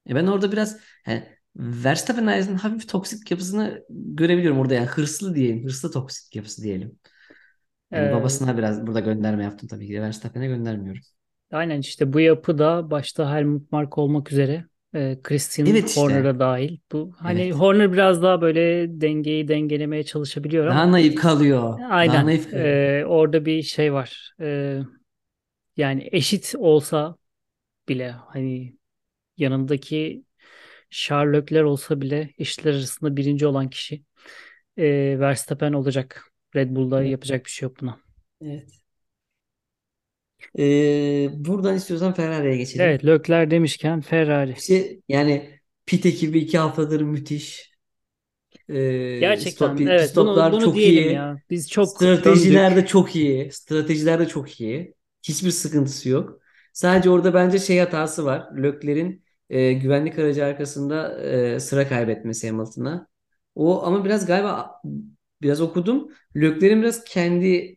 E 0.08 0.14
ben 0.14 0.26
orada 0.26 0.52
biraz 0.52 0.80
yani 1.06 1.39
Verstappen 1.56 2.26
ailesinin 2.26 2.56
hafif 2.56 2.88
toksik 2.88 3.30
yapısını 3.30 3.84
görebiliyorum 3.90 4.58
orada 4.58 4.74
yani 4.74 4.86
hırslı 4.86 5.34
diyelim. 5.34 5.64
Hırslı 5.64 5.90
toksik 5.92 6.36
yapısı 6.36 6.62
diyelim. 6.62 6.98
Yani 7.94 8.12
Ee, 8.12 8.12
babasına 8.12 8.58
biraz 8.58 8.86
burada 8.86 9.00
gönderme 9.00 9.44
yaptım 9.44 9.68
tabii 9.68 9.86
ki 9.86 9.92
de. 9.94 10.02
Verstappen'e 10.02 10.46
göndermiyorum. 10.46 11.02
aynen 11.52 11.80
işte 11.80 12.12
bu 12.12 12.20
yapı 12.20 12.58
da 12.58 12.90
başta 12.90 13.34
Helmut 13.36 13.72
Marko 13.72 14.02
olmak 14.02 14.32
üzere 14.32 14.64
e, 14.94 15.18
Christian 15.22 15.66
Evet 15.66 15.90
işte. 15.90 16.00
Horner'a 16.00 16.38
dahil. 16.38 16.78
Bu 16.92 17.12
hani 17.18 17.52
Evet. 17.52 17.54
Horner 17.54 17.92
biraz 17.92 18.22
daha 18.22 18.40
böyle 18.40 18.88
dengeyi 19.00 19.48
dengelemeye 19.48 20.04
çalışabiliyor 20.04 20.66
Daha 20.68 20.92
ama 20.92 20.92
naif 20.92 21.14
kalıyor. 21.14 21.78
Daha 21.78 21.90
aynen 21.90 22.26
naif 22.26 22.50
kalıyor. 22.50 22.78
e, 23.02 23.06
orada 23.06 23.44
bir 23.46 23.62
şey 23.62 23.92
var. 23.92 24.32
E, 24.40 24.80
yani 25.76 26.08
eşit 26.12 26.54
olsa 26.58 27.16
bile 27.88 28.10
hani 28.12 28.76
yanındaki 29.38 30.24
Sherlockler 30.90 31.62
olsa 31.62 32.00
bile 32.00 32.30
eşitler 32.38 32.74
arasında 32.74 33.16
birinci 33.16 33.46
olan 33.46 33.70
kişi 33.70 34.04
e, 34.78 35.16
Verstappen 35.20 35.72
olacak. 35.72 36.24
Red 36.56 36.70
Bull'da 36.76 37.04
Evet. 37.04 37.10
yapacak 37.10 37.44
bir 37.46 37.50
şey 37.50 37.68
yok 37.68 37.80
buna. 37.80 37.98
Evet. 38.40 38.80
Ee, 40.58 41.28
buradan 41.34 41.76
istiyorsan 41.76 42.12
Ferrari'ye 42.14 42.56
geçelim. 42.56 42.86
Evet, 42.86 43.04
Lökler 43.04 43.50
demişken 43.50 44.00
Ferrari. 44.00 44.56
İşte 44.56 45.00
yani 45.08 45.60
pit 45.86 46.06
ekibi 46.06 46.38
iki 46.38 46.58
haftadır 46.58 47.00
müthiş. 47.00 47.70
Ee, 48.70 49.36
stop, 49.40 49.48
Gerçekten 49.48 49.76
pit 49.76 49.88
evet 49.88 50.16
bunu 50.16 50.34
stoplar 50.38 50.52
bunu 50.52 50.60
çok 50.60 50.74
diyelim 50.74 51.10
iyi. 51.10 51.10
ya. 51.10 51.42
Biz 51.50 51.70
çok 51.70 52.02
Stratejiler 52.02 52.76
de 52.76 52.86
çok 52.86 53.16
iyi. 53.16 53.52
Stratejiler 53.52 54.20
de 54.20 54.28
çok 54.28 54.60
iyi. 54.60 54.94
Hiçbir 55.22 55.50
sıkıntısı 55.50 56.08
yok. 56.08 56.40
Sadece 56.72 57.10
orada 57.10 57.34
bence 57.34 57.58
şey 57.58 57.78
hatası 57.78 58.24
var. 58.24 58.48
Lökler'in 58.56 59.24
e, 59.50 59.72
güvenlik 59.72 60.18
aracı 60.18 60.44
arkasında 60.46 61.22
e, 61.22 61.60
sıra 61.60 61.88
kaybetmesi 61.88 62.50
Hamilton'a. 62.50 63.08
O 63.54 63.82
ama 63.84 64.04
biraz 64.04 64.26
galiba 64.26 64.82
biraz 65.42 65.60
okudum. 65.60 66.12
Lökler'in 66.36 66.82
biraz 66.82 67.04
kendi 67.04 67.76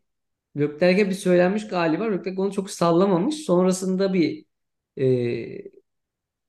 Leclerc'e 0.57 1.09
bir 1.09 1.15
söylenmiş 1.15 1.67
galiba. 1.67 2.03
Leclerc 2.05 2.41
onu 2.41 2.53
çok 2.53 2.71
sallamamış. 2.71 3.35
Sonrasında 3.35 4.13
bir 4.13 4.45
e, 4.99 5.71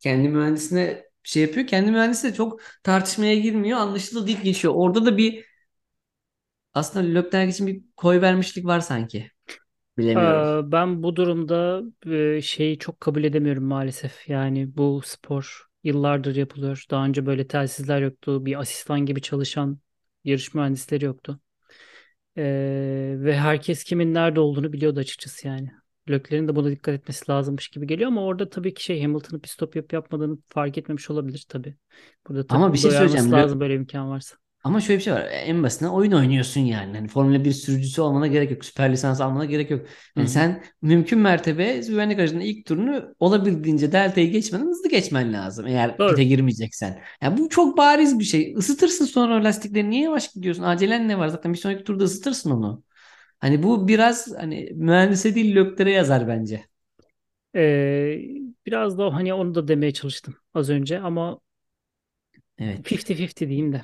kendi 0.00 0.28
mühendisine 0.28 1.04
şey 1.22 1.42
yapıyor. 1.42 1.66
Kendi 1.66 1.90
mühendisi 1.90 2.28
de 2.28 2.34
çok 2.34 2.60
tartışmaya 2.82 3.36
girmiyor. 3.36 3.78
Anlaşılır 3.78 4.26
deyip 4.26 4.44
geçiyor. 4.44 4.74
Orada 4.76 5.06
da 5.06 5.16
bir 5.18 5.44
aslında 6.74 7.06
Leclerc 7.20 7.50
için 7.50 7.66
bir 7.66 7.82
koy 7.96 8.20
vermişlik 8.20 8.64
var 8.66 8.80
sanki. 8.80 9.30
Bilemiyorum. 9.98 10.48
Ee, 10.48 10.60
Ben 10.72 11.02
bu 11.02 11.16
durumda 11.16 11.82
e, 12.36 12.42
şeyi 12.42 12.78
çok 12.78 13.00
kabul 13.00 13.24
edemiyorum 13.24 13.64
maalesef. 13.64 14.28
Yani 14.28 14.76
bu 14.76 15.00
spor 15.04 15.66
yıllardır 15.84 16.36
yapılıyor. 16.36 16.84
Daha 16.90 17.04
önce 17.06 17.26
böyle 17.26 17.46
telsizler 17.48 18.00
yoktu. 18.02 18.46
Bir 18.46 18.60
asistan 18.60 19.06
gibi 19.06 19.20
çalışan 19.22 19.78
yarış 20.24 20.54
mühendisleri 20.54 21.04
yoktu. 21.04 21.40
Ee, 22.38 23.14
ve 23.18 23.36
herkes 23.38 23.84
kimin 23.84 24.14
nerede 24.14 24.40
olduğunu 24.40 24.72
biliyordu 24.72 25.00
açıkçası 25.00 25.46
yani. 25.48 25.70
Lökler'in 26.10 26.48
de 26.48 26.56
buna 26.56 26.70
dikkat 26.70 26.94
etmesi 26.94 27.30
lazımmış 27.32 27.68
gibi 27.68 27.86
geliyor 27.86 28.08
ama 28.08 28.24
orada 28.24 28.50
tabii 28.50 28.74
ki 28.74 28.84
şey 28.84 29.02
Hamilton'ın 29.02 29.40
pit 29.40 29.50
stop 29.52 29.76
yapıp 29.76 29.92
yapmadığını 29.92 30.38
fark 30.46 30.78
etmemiş 30.78 31.10
olabilir 31.10 31.46
tabii. 31.48 31.76
Burada 32.28 32.46
Ama 32.48 32.72
bir 32.72 32.78
takımı 32.78 32.82
da 32.82 32.90
şey 32.90 32.90
söyleyeceğim. 32.90 33.32
lazım 33.32 33.32
Lö- 33.32 33.60
böyle 33.60 33.74
imkan 33.74 34.10
varsa. 34.10 34.36
Ama 34.64 34.80
şöyle 34.80 34.98
bir 34.98 35.04
şey 35.04 35.12
var. 35.12 35.26
En 35.30 35.62
basitinden 35.62 35.90
oyun 35.90 36.12
oynuyorsun 36.12 36.60
yani. 36.60 36.96
Hani 36.96 37.08
Formula 37.08 37.44
bir 37.44 37.52
sürücüsü 37.52 38.00
olmana 38.02 38.26
gerek 38.26 38.50
yok. 38.50 38.64
Süper 38.64 38.92
lisans 38.92 39.20
almana 39.20 39.44
gerek 39.44 39.70
yok. 39.70 39.86
Yani 40.16 40.24
hı. 40.24 40.30
sen 40.30 40.64
mümkün 40.82 41.18
mertebe 41.18 41.78
güvenlik 41.78 42.18
aracının 42.18 42.40
ilk 42.40 42.66
turunu 42.66 43.14
olabildiğince 43.20 43.92
deltayı 43.92 44.30
geçmeden 44.30 44.66
hızlı 44.66 44.88
geçmen 44.88 45.32
lazım. 45.32 45.66
Eğer 45.66 45.90
pite 46.04 46.04
Doğru. 46.04 46.20
girmeyeceksen. 46.22 47.00
Yani 47.22 47.38
bu 47.38 47.48
çok 47.48 47.76
bariz 47.78 48.18
bir 48.18 48.24
şey. 48.24 48.52
Isıtırsın 48.52 49.04
sonra 49.04 49.44
lastikleri. 49.44 49.90
Niye 49.90 50.02
yavaş 50.02 50.32
gidiyorsun? 50.32 50.62
Acelen 50.62 51.08
ne 51.08 51.18
var? 51.18 51.28
Zaten 51.28 51.52
bir 51.52 51.58
sonraki 51.58 51.84
turda 51.84 52.04
ısıtırsın 52.04 52.50
onu. 52.50 52.82
Hani 53.40 53.62
bu 53.62 53.88
biraz 53.88 54.28
hani 54.38 54.70
mühendise 54.74 55.34
değil 55.34 55.56
löklere 55.56 55.90
yazar 55.90 56.28
bence. 56.28 56.64
Ee, 57.54 58.20
biraz 58.66 58.98
da 58.98 59.14
hani 59.14 59.34
onu 59.34 59.54
da 59.54 59.68
demeye 59.68 59.92
çalıştım 59.92 60.36
az 60.54 60.70
önce 60.70 61.00
ama 61.00 61.40
Evet. 62.58 62.92
50-50 62.92 63.48
diyeyim 63.48 63.72
de. 63.72 63.82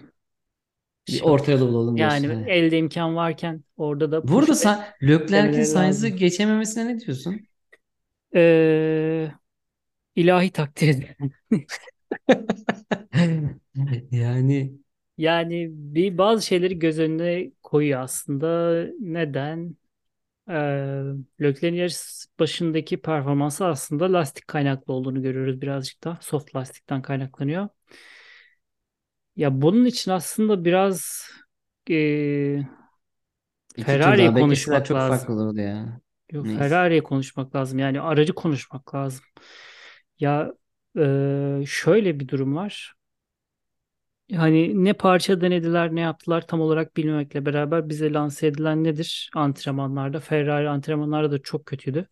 Bir 1.12 1.22
orta 1.22 1.52
yolu 1.52 1.68
bulalım 1.68 1.96
Yani. 1.96 2.26
Hani. 2.26 2.50
elde 2.50 2.78
imkan 2.78 3.16
varken 3.16 3.64
orada 3.76 4.12
da 4.12 4.28
Burada 4.28 4.54
Sa 4.54 4.94
Leclerc'in 5.02 5.62
Sainz'ı 5.62 6.08
geçememesine 6.08 6.88
ne 6.88 7.00
diyorsun? 7.00 7.40
Ee, 8.34 9.30
ilahi 10.16 10.50
takdir. 10.50 11.06
Yani 14.10 14.72
Yani 15.18 15.68
bir 15.70 16.18
bazı 16.18 16.46
şeyleri 16.46 16.78
göz 16.78 16.98
önüne 16.98 17.50
koyuyor 17.62 18.00
aslında. 18.00 18.86
Neden? 19.00 19.76
Ee, 20.50 20.52
Leclerc'in 21.42 21.74
yarış 21.74 21.96
başındaki 22.38 23.02
performansı 23.02 23.66
aslında 23.66 24.12
lastik 24.12 24.48
kaynaklı 24.48 24.94
olduğunu 24.94 25.22
görüyoruz 25.22 25.60
birazcık 25.60 26.04
da. 26.04 26.18
Soft 26.22 26.56
lastikten 26.56 27.02
kaynaklanıyor. 27.02 27.68
Ya 29.40 29.62
bunun 29.62 29.84
için 29.84 30.10
aslında 30.10 30.64
biraz 30.64 31.22
e, 31.90 31.94
iki 33.76 33.98
Ferrari'yi 33.98 34.34
bekleseler 34.34 34.84
konuşmak 34.84 34.84
çok 34.84 35.02
lazım. 35.04 35.30
farklı 35.30 35.34
olurdu 35.34 35.60
ya. 35.60 36.00
Yok, 36.32 36.48
Neyse. 36.48 36.80
Ferrari'yi 36.88 37.02
konuşmak 37.02 37.56
lazım. 37.56 37.78
Yani 37.78 38.00
aracı 38.00 38.34
konuşmak 38.34 38.94
lazım. 38.94 39.24
Ya 40.20 40.52
e, 40.98 41.64
şöyle 41.66 42.20
bir 42.20 42.28
durum 42.28 42.56
var. 42.56 42.94
Hani 44.36 44.84
ne 44.84 44.92
parça 44.92 45.40
denediler 45.40 45.94
ne 45.94 46.00
yaptılar 46.00 46.46
tam 46.46 46.60
olarak 46.60 46.96
bilmemekle 46.96 47.46
beraber 47.46 47.88
bize 47.88 48.12
lanse 48.12 48.46
edilen 48.46 48.84
nedir 48.84 49.30
antrenmanlarda? 49.34 50.20
Ferrari 50.20 50.68
antrenmanlarda 50.68 51.30
da 51.32 51.42
çok 51.42 51.66
kötüydü. 51.66 52.08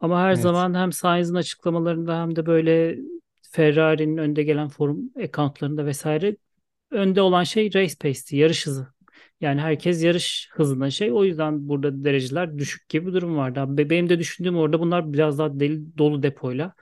Ama 0.00 0.20
her 0.22 0.34
Evet. 0.34 0.34
zaman 0.34 0.74
hem 0.74 0.92
Sainz'in 0.92 1.34
açıklamalarında 1.34 2.22
hem 2.22 2.36
de 2.36 2.46
böyle 2.46 2.98
Ferrari'nin 3.42 4.16
önde 4.16 4.42
gelen 4.42 4.68
forum 4.68 5.00
accountlarında 5.24 5.86
vesaire 5.86 6.36
önde 6.90 7.22
olan 7.22 7.44
şey 7.44 7.74
race 7.74 7.94
pace'ti, 8.00 8.36
yarış 8.36 8.66
hızı. 8.66 8.88
Yani 9.40 9.60
herkes 9.60 10.04
yarış 10.04 10.48
hızında 10.52 10.90
şey. 10.90 11.12
O 11.12 11.24
yüzden 11.24 11.68
burada 11.68 12.04
dereceler 12.04 12.58
düşük 12.58 12.88
gibi 12.88 13.06
bir 13.06 13.12
durum 13.12 13.36
vardı. 13.36 13.64
Be- 13.68 13.90
Benim 13.90 14.08
de 14.08 14.18
düşündüğüm 14.18 14.56
orada 14.56 14.80
bunlar 14.80 15.12
biraz 15.12 15.38
daha 15.38 15.60
deli, 15.60 15.98
dolu 15.98 16.22
depoyla. 16.22 16.74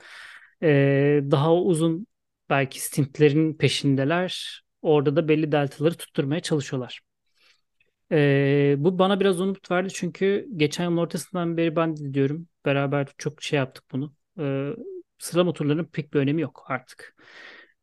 Ee, 0.63 1.21
daha 1.31 1.55
uzun 1.57 2.07
belki 2.51 2.81
stintlerin 2.83 3.55
peşindeler. 3.55 4.63
Orada 4.83 5.17
da 5.17 5.29
belli 5.29 5.53
deltaları 5.53 5.95
tutturmaya 5.95 6.41
çalışıyorlar. 6.41 7.01
Ee, 8.13 8.75
bu 8.79 8.99
bana 8.99 9.21
biraz 9.21 9.41
umut 9.41 9.71
verdi 9.71 9.89
çünkü 9.95 10.47
geçen 10.57 10.85
yılın 10.85 10.97
ortasından 10.97 11.57
beri 11.57 11.77
ben 11.77 11.97
de 11.97 12.15
diyorum. 12.15 12.49
Beraber 12.65 13.09
çok 13.19 13.43
şey 13.43 13.57
yaptık 13.59 13.85
bunu. 13.93 14.15
Ee, 14.41 14.71
sıralama 15.19 15.53
turlarının 15.53 15.85
pek 15.85 16.15
bir 16.15 16.19
önemi 16.21 16.43
yok 16.43 16.65
artık. 16.69 17.17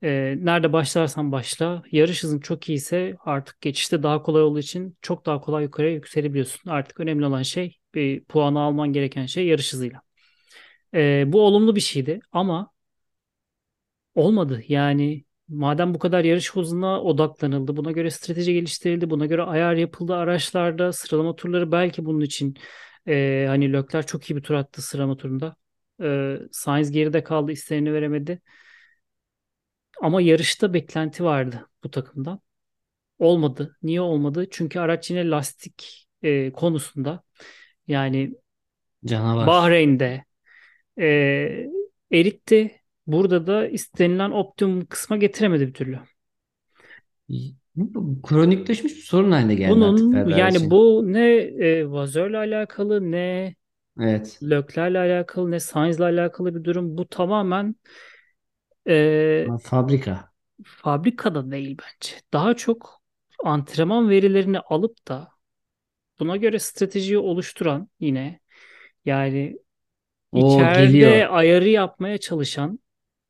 Ee, 0.04 0.36
nerede 0.40 0.74
başlarsan 0.74 1.32
başla. 1.32 1.84
Yarış 1.92 2.24
hızın 2.24 2.40
çok 2.40 2.70
iyiyse 2.70 3.16
artık 3.26 3.62
geçişte 3.62 4.04
daha 4.04 4.22
kolay 4.24 4.42
olduğu 4.44 4.60
için 4.60 4.98
çok 5.02 5.26
daha 5.26 5.42
kolay 5.42 5.64
yukarıya 5.64 5.94
yükselebiliyorsun. 5.94 6.70
Artık 6.70 7.00
önemli 7.00 7.26
olan 7.26 7.42
şey 7.44 7.78
bir 7.94 8.24
puanı 8.26 8.60
alman 8.62 8.94
gereken 8.94 9.26
şey 9.26 9.48
yarış 9.48 9.74
hızıyla. 9.74 10.02
Ee, 10.96 11.24
bu 11.28 11.42
olumlu 11.42 11.76
bir 11.76 11.82
şeydi 11.82 12.20
ama 12.32 12.72
olmadı. 14.16 14.62
Yani 14.68 15.26
madem 15.50 15.94
bu 15.94 16.00
kadar 16.00 16.24
yarış 16.24 16.54
hızına 16.56 17.02
odaklanıldı, 17.02 17.78
buna 17.78 17.92
göre 17.92 18.12
strateji 18.12 18.54
geliştirildi, 18.54 19.10
buna 19.10 19.26
göre 19.26 19.42
ayar 19.44 19.74
yapıldı 19.76 20.16
araçlarda, 20.16 20.94
sıralama 20.94 21.36
turları 21.36 21.72
belki 21.72 22.06
bunun 22.06 22.22
için 22.22 22.56
e, 23.08 23.46
hani 23.48 23.74
Leclerc 23.74 24.08
çok 24.08 24.30
iyi 24.30 24.36
bir 24.36 24.42
tur 24.44 24.54
attı 24.56 24.82
sıralama 24.82 25.18
turunda. 25.18 25.56
E, 26.04 26.38
Sainz 26.52 26.92
geride 26.92 27.24
kaldı, 27.24 27.52
isteğini 27.52 27.94
veremedi. 27.94 28.42
Ama 30.02 30.22
yarışta 30.22 30.74
beklenti 30.74 31.24
vardı 31.24 31.70
bu 31.84 31.92
takımdan. 31.92 32.40
Olmadı. 33.20 33.78
Niye 33.84 34.02
olmadı? 34.02 34.48
Çünkü 34.52 34.80
araç 34.80 35.12
yine 35.12 35.30
lastik 35.30 36.08
e, 36.24 36.52
konusunda 36.52 37.24
yani 37.88 38.36
Canavar. 39.04 39.48
Bahreyn'de 39.48 40.26
e, 41.00 41.06
eritti. 42.12 42.82
Burada 43.08 43.48
da 43.48 43.68
istenilen 43.68 44.32
optimum 44.32 44.86
kısma 44.86 45.18
getiremedi 45.18 45.68
bir 45.68 45.74
türlü. 45.74 46.00
Kronikleşmiş 48.24 48.96
bir 48.96 49.02
sorun 49.02 49.32
haline 49.32 49.56
geldi 49.56 49.86
artık 49.86 50.06
Bunun 50.06 50.12
Ferrari 50.12 50.40
yani 50.40 50.56
için. 50.56 50.72
bu 50.72 51.04
ne 51.06 51.36
e, 51.38 51.92
Vazör'le 51.92 52.34
alakalı 52.38 53.12
ne 53.12 53.56
Evet. 54.00 54.40
Leclerc'le 54.44 54.98
alakalı 55.00 55.52
ne 55.52 55.60
Sainz'le 55.60 56.00
alakalı 56.00 56.56
bir 56.56 56.64
durum. 56.64 56.98
Bu 56.98 57.08
tamamen 57.08 57.76
e, 58.88 59.48
Ama 59.48 59.58
Fabrika. 59.60 60.32
fabrikada 60.66 61.52
değil 61.52 61.78
bence. 61.82 62.22
Daha 62.34 62.56
çok 62.56 63.02
antrenman 63.44 64.10
verilerini 64.10 64.60
alıp 64.60 65.08
da 65.08 65.32
buna 66.20 66.38
göre 66.38 66.60
stratejiyi 66.60 67.18
oluşturan 67.20 67.90
yine 68.00 68.42
yani 69.06 69.60
O 70.32 70.70
içeride 70.70 70.70
geliyor. 70.72 71.28
ayarı 71.28 71.70
yapmaya 71.70 72.20
çalışan 72.20 72.80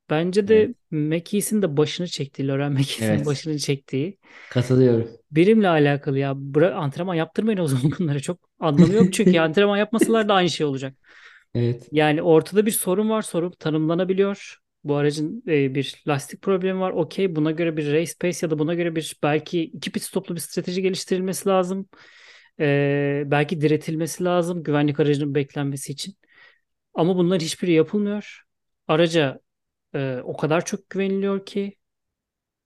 bence 0.10 0.48
Evet. 0.48 0.50
de 0.50 0.76
McKee'sin 0.92 1.64
de 1.64 1.78
başını 1.78 2.08
çektiği, 2.08 2.48
Laurent 2.50 2.76
McKee'sin 2.80 3.26
Evet. 3.26 3.26
başını 3.26 3.60
çektiği 3.60 4.20
Katılıyorum. 4.50 5.18
birimle 5.32 5.68
alakalı 5.70 6.20
ya. 6.20 6.32
Bıra- 6.32 6.74
antrenman 6.74 7.16
yaptırmayın 7.16 7.60
o 7.60 7.68
zaman 7.68 7.92
bunlara 8.00 8.20
çok 8.20 8.40
anlamı 8.60 8.94
yok 8.94 9.12
çünkü 9.14 9.40
antrenman 9.40 9.78
yapmasalar 9.78 10.30
da 10.30 10.34
aynı 10.34 10.50
şey 10.50 10.66
olacak. 10.66 10.98
Evet. 11.54 11.92
Yani 11.92 12.22
ortada 12.22 12.66
bir 12.66 12.72
sorun 12.72 13.10
var. 13.10 13.22
Sorun 13.22 13.52
tanımlanabiliyor. 13.52 14.58
Bu 14.86 14.96
aracın 14.96 15.44
e, 15.48 15.76
bir 15.76 16.04
lastik 16.08 16.42
problemi 16.42 16.80
var. 16.80 16.92
Okey. 16.92 17.36
Buna 17.36 17.52
göre 17.52 17.78
bir 17.78 17.94
race 17.94 18.14
pace 18.22 18.40
ya 18.46 18.52
da 18.52 18.60
buna 18.60 18.74
göre 18.74 18.96
bir 18.96 19.18
belki 19.24 19.62
iki 19.64 19.92
pit 19.92 20.04
stoplu 20.04 20.36
bir 20.36 20.40
strateji 20.40 20.82
geliştirilmesi 20.82 21.50
lazım. 21.50 21.90
E, 22.60 23.24
belki 23.26 23.62
diretilmesi 23.62 24.24
lazım 24.24 24.64
güvenlik 24.64 25.00
aracının 25.00 25.36
beklenmesi 25.36 25.92
için. 25.92 26.16
Ama 26.94 27.18
bunların 27.18 27.46
hiçbiri 27.46 27.72
yapılmıyor. 27.74 28.44
Araca 28.88 29.40
e, 29.96 30.22
o 30.24 30.38
kadar 30.38 30.66
çok 30.66 30.90
güveniliyor 30.90 31.46
ki 31.46 31.78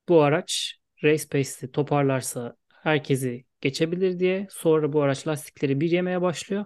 bu 0.10 0.22
araç 0.24 0.76
race 1.04 1.28
pace'i 1.32 1.72
toparlarsa 1.72 2.56
herkesi 2.84 3.46
geçebilir 3.62 4.20
diye. 4.20 4.48
Sonra 4.52 4.94
bu 4.94 5.02
araç 5.02 5.28
lastikleri 5.28 5.82
bir 5.82 5.92
yemeye 5.92 6.22
başlıyor. 6.22 6.66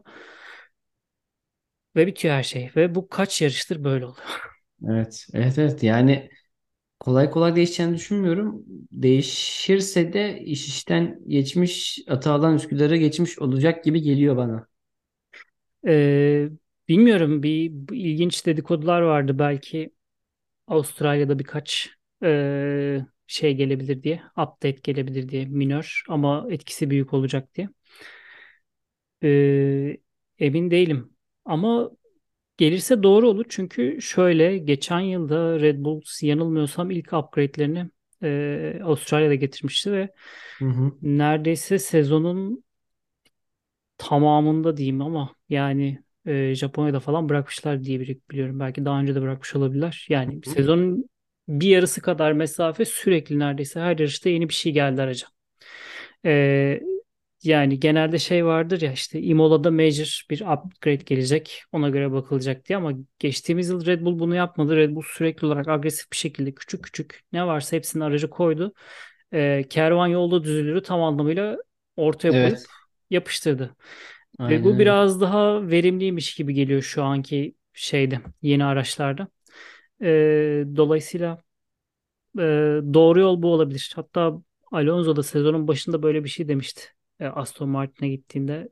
Ve 1.96 2.08
bitiyor 2.08 2.36
her 2.36 2.44
şey. 2.44 2.72
Ve 2.76 2.96
bu 2.96 3.10
kaç 3.10 3.42
yarıştır 3.42 3.84
böyle 3.84 4.06
oluyor. 4.06 4.28
Evet, 4.90 5.28
evet, 5.34 5.58
evet. 5.58 5.84
Yani 5.84 6.30
kolay 7.00 7.32
kolay 7.32 7.56
değişeceğini 7.58 7.96
düşünmüyorum. 7.96 8.66
Değişirse 8.94 10.14
de 10.14 10.42
iş 10.42 10.68
işten 10.68 11.20
geçmiş, 11.28 12.00
Atalan 12.10 12.56
Üsküdar'a 12.56 12.98
geçmiş 12.98 13.40
olacak 13.40 13.84
gibi 13.84 14.02
geliyor 14.02 14.38
bana. 14.38 14.68
Ee, 15.88 16.50
bilmiyorum 16.88 17.44
bir, 17.44 17.72
bir 17.72 17.98
ilginç 17.98 18.46
dedikodular 18.46 19.02
vardı. 19.02 19.40
Belki 19.40 19.94
Avustralya'da 20.68 21.40
birkaç 21.40 21.90
ee, 22.24 23.02
şey 23.28 23.56
gelebilir 23.56 24.04
diye. 24.04 24.24
Update 24.32 24.72
gelebilir 24.84 25.30
diye 25.30 25.46
minör 25.46 26.04
ama 26.10 26.48
etkisi 26.52 26.90
büyük 26.90 27.14
olacak 27.16 27.56
diye. 27.56 27.70
Ee, 29.24 29.98
emin 30.40 30.72
değilim. 30.72 31.14
Ama 31.46 31.92
gelirse 32.64 33.04
doğru 33.04 33.30
olur. 33.30 33.46
Çünkü 33.50 34.02
şöyle 34.02 34.58
geçen 34.58 35.00
yılda 35.00 35.60
Red 35.60 35.80
Bull 35.86 36.02
yanılmıyorsam 36.22 36.92
ilk 36.92 37.14
upgrade'lerini 37.14 37.90
ee, 38.24 38.80
Avustralya'da 38.84 39.36
getirmişti 39.36 39.92
ve 39.92 40.10
Hı 40.60 40.66
hı. 40.66 40.92
neredeyse 41.02 41.80
sezonun 41.80 42.64
tamamında 43.98 44.78
diyeyim 44.78 45.02
ama 45.02 45.36
yani 45.50 46.04
e, 46.26 46.56
Japonya'da 46.56 47.00
falan 47.00 47.30
bırakmışlar 47.30 47.84
diye 47.84 48.00
bili- 48.00 48.22
biliyorum. 48.32 48.60
Belki 48.60 48.86
daha 48.86 49.00
önce 49.02 49.16
de 49.16 49.22
bırakmış 49.22 49.56
olabilirler. 49.56 50.06
Yani 50.10 50.40
Hı. 50.48 50.56
sezonun 50.56 51.10
bir 51.48 51.68
yarısı 51.68 52.02
kadar 52.02 52.32
mesafe 52.32 52.86
sürekli 52.86 53.40
neredeyse 53.40 53.80
her 53.80 53.98
yarışta 54.00 54.30
yeni 54.30 54.50
bir 54.50 54.54
şey 54.54 54.72
geldi 54.74 55.02
araca. 55.02 55.28
E, 56.26 56.82
yani 57.44 57.80
genelde 57.80 58.20
şey 58.20 58.46
vardır 58.46 58.82
ya 58.82 58.92
işte 58.92 59.22
Imola'da 59.22 59.72
major 59.72 60.26
bir 60.30 60.42
upgrade 60.42 60.96
gelecek 60.96 61.64
ona 61.72 61.90
göre 61.90 62.12
bakılacak 62.12 62.66
diye 62.70 62.78
ama 62.78 62.92
geçtiğimiz 63.20 63.70
yıl 63.70 63.86
Red 63.86 64.02
Bull 64.06 64.20
bunu 64.20 64.36
yapmadı. 64.36 64.76
Red 64.78 64.96
Bull 64.96 65.02
sürekli 65.18 65.48
olarak 65.48 65.68
agresif 65.68 66.12
bir 66.12 66.18
şekilde 66.18 66.56
küçük 66.56 66.84
küçük 66.84 67.22
ne 67.34 67.48
varsa 67.48 67.76
hepsini 67.78 68.04
aracı 68.04 68.30
koydu. 68.30 68.74
E, 69.34 69.64
kervan 69.70 70.08
yolda 70.08 70.44
düzülürü 70.44 70.84
tam 70.84 71.04
anlamıyla 71.04 71.58
ortaya 71.96 72.36
koyup 72.36 72.60
Evet, 72.60 72.72
yapıştırdı. 73.10 73.76
Ve 74.50 74.64
aynen 74.64 74.64
bu 74.64 74.80
öyle. 74.80 74.80
biraz 74.80 75.22
daha 75.22 75.68
verimliymiş 75.70 76.36
gibi 76.36 76.54
geliyor 76.54 76.82
şu 76.82 77.04
anki 77.04 77.56
şeyde, 77.74 78.22
yeni 78.42 78.66
araçlarda. 78.66 79.28
Ee, 80.04 80.66
dolayısıyla 80.76 81.44
e, 82.40 82.42
doğru 82.94 83.20
yol 83.20 83.42
bu 83.42 83.54
olabilir. 83.54 83.92
Hatta 83.96 84.42
Alonso 84.72 85.16
da 85.16 85.24
sezonun 85.24 85.68
başında 85.68 86.04
böyle 86.04 86.24
bir 86.24 86.30
şey 86.30 86.48
demişti. 86.48 86.84
E, 87.20 87.26
Aston 87.28 87.70
Martin'e 87.70 88.10
gittiğinde 88.10 88.70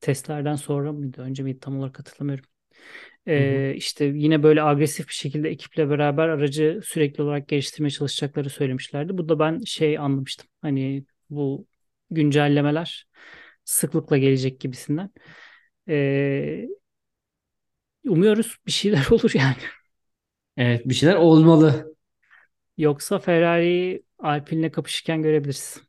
testlerden 0.00 0.56
sonra 0.56 0.92
mıydı? 0.92 1.22
Önce 1.22 1.42
miydi? 1.42 1.60
Tam 1.60 1.78
olarak 1.78 1.98
hatırlamıyorum. 1.98 2.44
E, 3.28 3.74
işte 3.76 4.04
yine 4.04 4.42
böyle 4.42 4.62
agresif 4.62 5.08
bir 5.08 5.14
şekilde 5.14 5.50
ekiple 5.50 5.90
beraber 5.90 6.28
aracı 6.28 6.80
sürekli 6.84 7.22
olarak 7.22 7.48
geliştirmeye 7.48 7.90
çalışacakları 7.90 8.50
söylemişlerdi. 8.50 9.18
Bu 9.18 9.28
da 9.28 9.38
ben 9.38 9.60
şey 9.60 9.98
anlamıştım. 9.98 10.48
Hani 10.62 11.04
bu 11.30 11.66
güncellemeler 12.10 13.06
sıklıkla 13.64 14.18
gelecek 14.18 14.60
gibisinden. 14.60 15.10
E, 15.88 16.68
Umuyoruz 18.08 18.56
bir 18.66 18.72
şeyler 18.72 19.06
olur 19.10 19.30
yani. 19.34 19.56
Evet, 20.56 20.88
bir 20.88 20.94
şeyler 20.94 21.14
olmalı. 21.16 21.94
Yoksa 22.78 23.18
Ferrari'yi 23.18 24.04
Alpine'le 24.18 24.70
kapışırken 24.72 25.22
görebiliriz. 25.22 25.82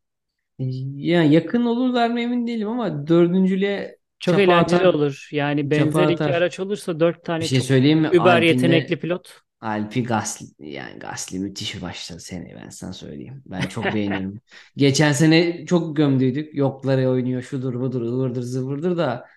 Yani 0.59 1.33
yakın 1.33 1.65
olurlar 1.65 2.09
mı 2.09 2.19
emin 2.21 2.47
değilim 2.47 2.67
ama 2.69 3.07
dördüncülüğe 3.07 3.99
Çok 4.19 4.37
çapa 4.37 4.39
eğlenceli 4.39 4.87
atar, 4.87 4.87
olur. 4.87 5.29
Yani 5.31 5.69
çapa 5.71 6.01
benzer 6.01 6.09
iki 6.09 6.33
atar. 6.33 6.35
araç 6.35 6.59
olursa 6.59 6.99
dört 6.99 7.25
Bir 7.39 7.45
tane 7.45 7.47
şey 7.47 7.61
çok 7.61 7.61
söyleyeyim 7.61 7.99
mi? 8.01 8.07
über 8.11 8.41
yetenekli 8.41 8.95
Alpine'de 8.95 8.99
pilot. 8.99 9.41
Alpi 9.61 10.03
Gasly 10.03 10.47
yani 10.59 10.99
Gasly 10.99 11.39
müthiş 11.39 11.81
başladı 11.81 12.19
seneye 12.19 12.55
ben 12.55 12.69
sana 12.69 12.93
söyleyeyim. 12.93 13.43
Ben 13.45 13.67
çok 13.67 13.93
beğeniyorum. 13.93 14.41
Geçen 14.77 15.11
sene 15.13 15.65
çok 15.65 15.97
gömdüydük. 15.97 16.55
Yokları 16.55 17.09
oynuyor 17.09 17.41
şudur 17.41 17.75
budur 17.81 18.01
ıvırdır 18.01 18.41
zıvırdır 18.43 18.97
da 18.97 19.27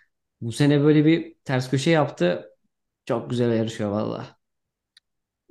bu 0.40 0.52
sene 0.52 0.82
böyle 0.84 1.04
bir 1.04 1.36
ters 1.44 1.70
köşe 1.70 1.90
yaptı. 1.90 2.50
Çok 3.06 3.30
güzel 3.30 3.56
yarışıyor 3.56 3.90
valla. 3.90 4.38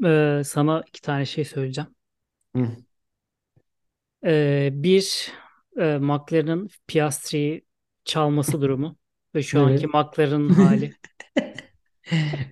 Ee, 0.06 0.42
sana 0.46 0.84
iki 0.88 1.02
tane 1.02 1.26
şey 1.26 1.46
söyleyeceğim. 1.46 1.96
Hı, 2.56 2.76
Ee, 4.26 4.70
bir, 4.74 5.32
e, 5.78 5.98
McLaren'ın 5.98 6.70
Piastri'yi 6.88 7.66
çalması 8.06 8.62
durumu 8.62 8.98
ve 9.36 9.44
şu 9.44 9.62
anki 9.62 9.86
Evet. 9.86 9.94
McLaren'ın 9.94 10.50
hali. 10.54 10.98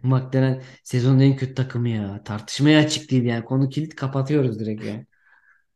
McLaren 0.04 0.64
sezonun 0.84 1.20
en 1.20 1.36
kötü 1.36 1.56
takımı 1.56 1.90
ya. 1.90 2.24
Tartışmaya 2.24 2.80
açık 2.80 3.12
değil 3.12 3.24
yani. 3.24 3.46
Konu 3.46 3.70
kilit 3.70 3.96
kapatıyoruz 3.96 4.60
direkt 4.60 4.84
ya. 4.84 5.06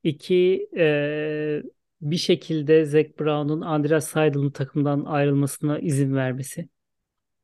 İki, 0.04 0.70
e, 0.78 1.64
bir 2.02 2.18
şekilde 2.18 2.86
Zac 2.86 3.20
Brown'un 3.20 3.62
Andreas 3.62 4.08
Seidel'ın 4.10 4.52
takımdan 4.52 5.06
ayrılmasına 5.06 5.80
izin 5.80 6.16
vermesi. 6.16 6.60
Evet. 6.62 6.70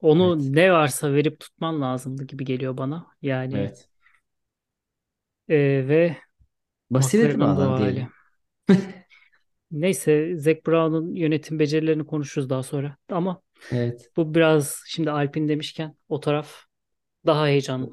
Onu 0.01 0.53
ne 0.55 0.73
varsa 0.73 1.13
verip 1.13 1.39
tutman 1.39 1.81
lazımdı 1.81 2.23
gibi 2.25 2.45
geliyor 2.45 2.77
bana. 2.77 3.07
Yani 3.21 3.53
Evet. 3.53 3.89
e, 5.47 5.55
ve 5.87 6.17
o 6.99 6.99
bağlar 7.39 7.69
hali. 7.69 7.83
diyelim. 7.83 8.13
Neyse 9.81 10.37
Zac 10.37 10.57
Brown'un 10.67 11.15
yönetim 11.15 11.59
becerilerini 11.59 12.05
konuşuruz 12.05 12.49
daha 12.49 12.63
sonra. 12.63 12.97
Ama 13.09 13.41
Evet. 13.71 14.11
bu 14.17 14.35
biraz 14.35 14.83
şimdi 14.87 15.11
Alpine 15.11 15.47
demişken 15.49 15.95
o 16.09 16.19
taraf 16.19 16.55
daha 17.25 17.47
heyecanlı. 17.47 17.89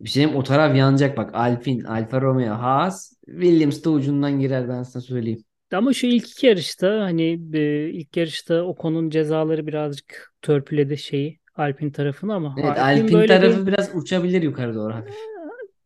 Bir 0.00 0.08
şey 0.08 0.22
diyeyim, 0.22 0.38
o 0.40 0.42
taraf 0.42 0.76
yanacak 0.76 1.16
bak. 1.16 1.34
Alpine, 1.34 1.88
Alfa 1.88 2.20
Romeo, 2.20 2.54
Haas, 2.54 3.12
Williams 3.26 3.84
da 3.84 3.90
ucundan 3.90 4.40
girer 4.40 4.68
ben 4.68 4.82
sana 4.82 5.02
söyleyeyim. 5.02 5.44
Ama 5.72 5.92
şu 5.92 6.06
ilk 6.06 6.30
iki 6.30 6.46
yarışta 6.46 7.00
hani 7.00 7.40
e, 7.54 7.90
ilk 7.90 8.16
yarışta 8.16 8.62
Ocon'un 8.62 9.10
cezaları 9.10 9.66
birazcık 9.66 10.32
törpüledi 10.42 10.98
şeyi 10.98 11.40
Alpine 11.56 11.92
tarafını 11.92 12.34
ama 12.34 12.54
Evet 12.58 12.78
Alpine 12.78 13.02
Alpine 13.02 13.12
böyle 13.12 13.42
bir 13.42 13.48
tarafı 13.50 13.66
biraz 13.66 13.90
uçabilir 13.94 14.42
yukarı 14.42 14.74
doğru 14.74 14.94
hafif. 14.94 15.14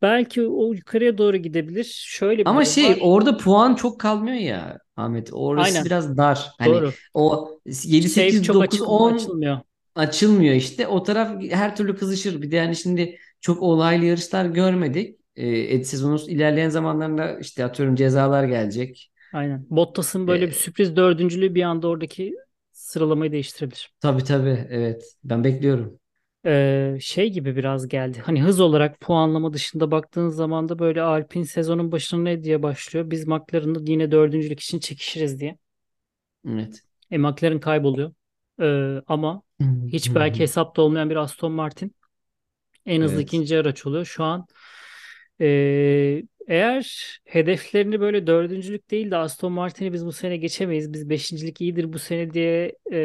belki 0.01 0.47
o 0.47 0.73
yukarıya 0.73 1.17
doğru 1.17 1.37
gidebilir. 1.37 1.83
Şöyle 2.07 2.45
bir 2.45 2.49
Ama 2.49 2.65
şey 2.65 2.83
var. 2.89 2.97
orada 3.01 3.37
puan 3.37 3.75
çok 3.75 3.99
kalmıyor 3.99 4.37
ya 4.37 4.77
Ahmet. 4.97 5.29
Orası 5.33 5.63
Aynen 5.63 5.85
biraz 5.85 6.17
dar. 6.17 6.51
Hani 6.57 6.73
doğru. 6.73 6.99
o 7.13 7.51
7, 7.83 8.09
Safe 8.09 8.09
8, 8.09 8.43
çok 8.43 8.55
9, 8.55 8.61
açık 8.61 8.87
10 8.87 9.13
açılmıyor. 9.15 9.59
açılmıyor 9.95 10.55
işte. 10.55 10.87
O 10.87 11.03
taraf 11.03 11.43
her 11.51 11.75
türlü 11.75 11.95
kızışır. 11.95 12.41
Bir 12.41 12.51
de 12.51 12.55
yani 12.55 12.75
şimdi 12.75 13.19
çok 13.41 13.61
olaylı 13.61 14.05
yarışlar 14.05 14.45
görmedik. 14.45 15.19
Ee, 15.35 15.83
sezonun 15.83 16.17
ilerleyen 16.27 16.69
zamanlarında 16.69 17.39
işte 17.39 17.65
atıyorum 17.65 17.95
cezalar 17.95 18.43
gelecek. 18.43 19.11
Aynen. 19.31 19.67
Bottas'ın 19.69 20.27
böyle 20.27 20.47
bir 20.49 20.51
Ee, 20.51 20.55
sürpriz 20.55 20.95
dördüncülüğü 20.95 21.55
bir 21.55 21.63
anda 21.63 21.87
oradaki 21.87 22.35
sıralamayı 22.71 23.31
değiştirebilir. 23.31 23.93
tabii 23.99 24.23
tabii 24.23 24.67
evet. 24.69 25.03
Ben 25.23 25.43
bekliyorum. 25.43 25.99
Şey 27.01 27.29
gibi 27.29 27.55
biraz 27.55 27.87
geldi. 27.87 28.19
Hani 28.25 28.41
hız 28.41 28.59
olarak 28.59 28.99
puanlama 28.99 29.53
dışında 29.53 29.91
baktığın 29.91 30.29
zaman 30.29 30.69
da 30.69 30.79
böyle 30.79 31.01
Alpine 31.01 31.45
sezonun 31.45 31.91
başına 31.91 32.21
ne 32.21 32.43
diye 32.43 32.63
başlıyor? 32.63 33.11
Biz 33.11 33.27
McLaren'da 33.27 33.79
yine 33.91 34.11
dördüncülük 34.11 34.59
için 34.59 34.79
çekişiriz 34.79 35.39
diye. 35.39 35.57
Evet. 36.49 36.81
E, 37.11 37.17
McLaren 37.17 37.59
kayboluyor. 37.59 38.11
Ee, 38.61 39.01
ama 39.07 39.41
hiç 39.87 40.15
belki 40.15 40.39
hesapta 40.39 40.81
olmayan 40.81 41.09
bir 41.09 41.15
Aston 41.15 41.51
Martin 41.51 41.95
en 42.85 43.01
hızlı 43.01 43.15
Evet. 43.15 43.27
ikinci 43.27 43.57
araç 43.57 43.85
oluyor. 43.85 44.05
Şu 44.05 44.23
an 44.23 44.47
e, 45.41 45.47
eğer 46.47 47.17
hedeflerini 47.25 47.99
böyle 47.99 48.27
dördüncülük 48.27 48.91
değil 48.91 49.11
de 49.11 49.17
Aston 49.17 49.51
Martin'i 49.51 49.93
biz 49.93 50.05
bu 50.05 50.11
sene 50.11 50.37
geçemeyiz. 50.37 50.93
Biz 50.93 51.09
beşincilik 51.09 51.61
iyidir 51.61 51.93
bu 51.93 51.99
sene 51.99 52.33
diye 52.33 52.71
e, 52.91 52.97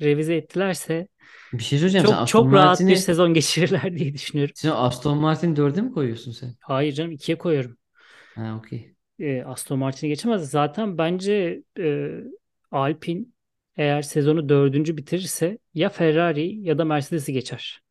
revize 0.00 0.34
ettilerse 0.36 1.08
Bir 1.52 1.62
şey 1.62 1.78
söyleyeceğim 1.78 2.06
sen 2.06 2.12
çok 2.12 2.22
Aston 2.22 2.26
çok 2.26 2.52
rahat 2.52 2.80
bir 2.88 2.96
sezon 2.96 3.34
geçirirler 3.34 3.98
diye 3.98 4.14
düşünüyorum. 4.14 4.54
sen 4.54 4.70
Aston 4.70 5.18
Martin 5.18 5.56
dörde 5.56 5.82
mi 5.82 5.92
koyuyorsun 5.92 6.32
sen? 6.32 6.54
Hayır 6.60 6.92
canım 6.92 7.10
ikiye 7.12 7.38
koyuyorum. 7.38 7.78
Ha 8.36 8.54
okey. 8.56 8.94
E, 9.18 9.42
Aston 9.42 9.78
Martin'i 9.78 10.08
geçemez. 10.08 10.50
Zaten 10.50 10.98
bence 10.98 11.62
e, 11.78 12.08
Alpine 12.70 13.24
eğer 13.76 14.02
sezonu 14.02 14.48
dördüncü 14.48 14.96
bitirirse 14.96 15.58
ya 15.74 15.88
Ferrari 15.88 16.56
ya 16.60 16.78
da 16.78 16.84
Mercedes'i 16.84 17.32
geçer. 17.32 17.82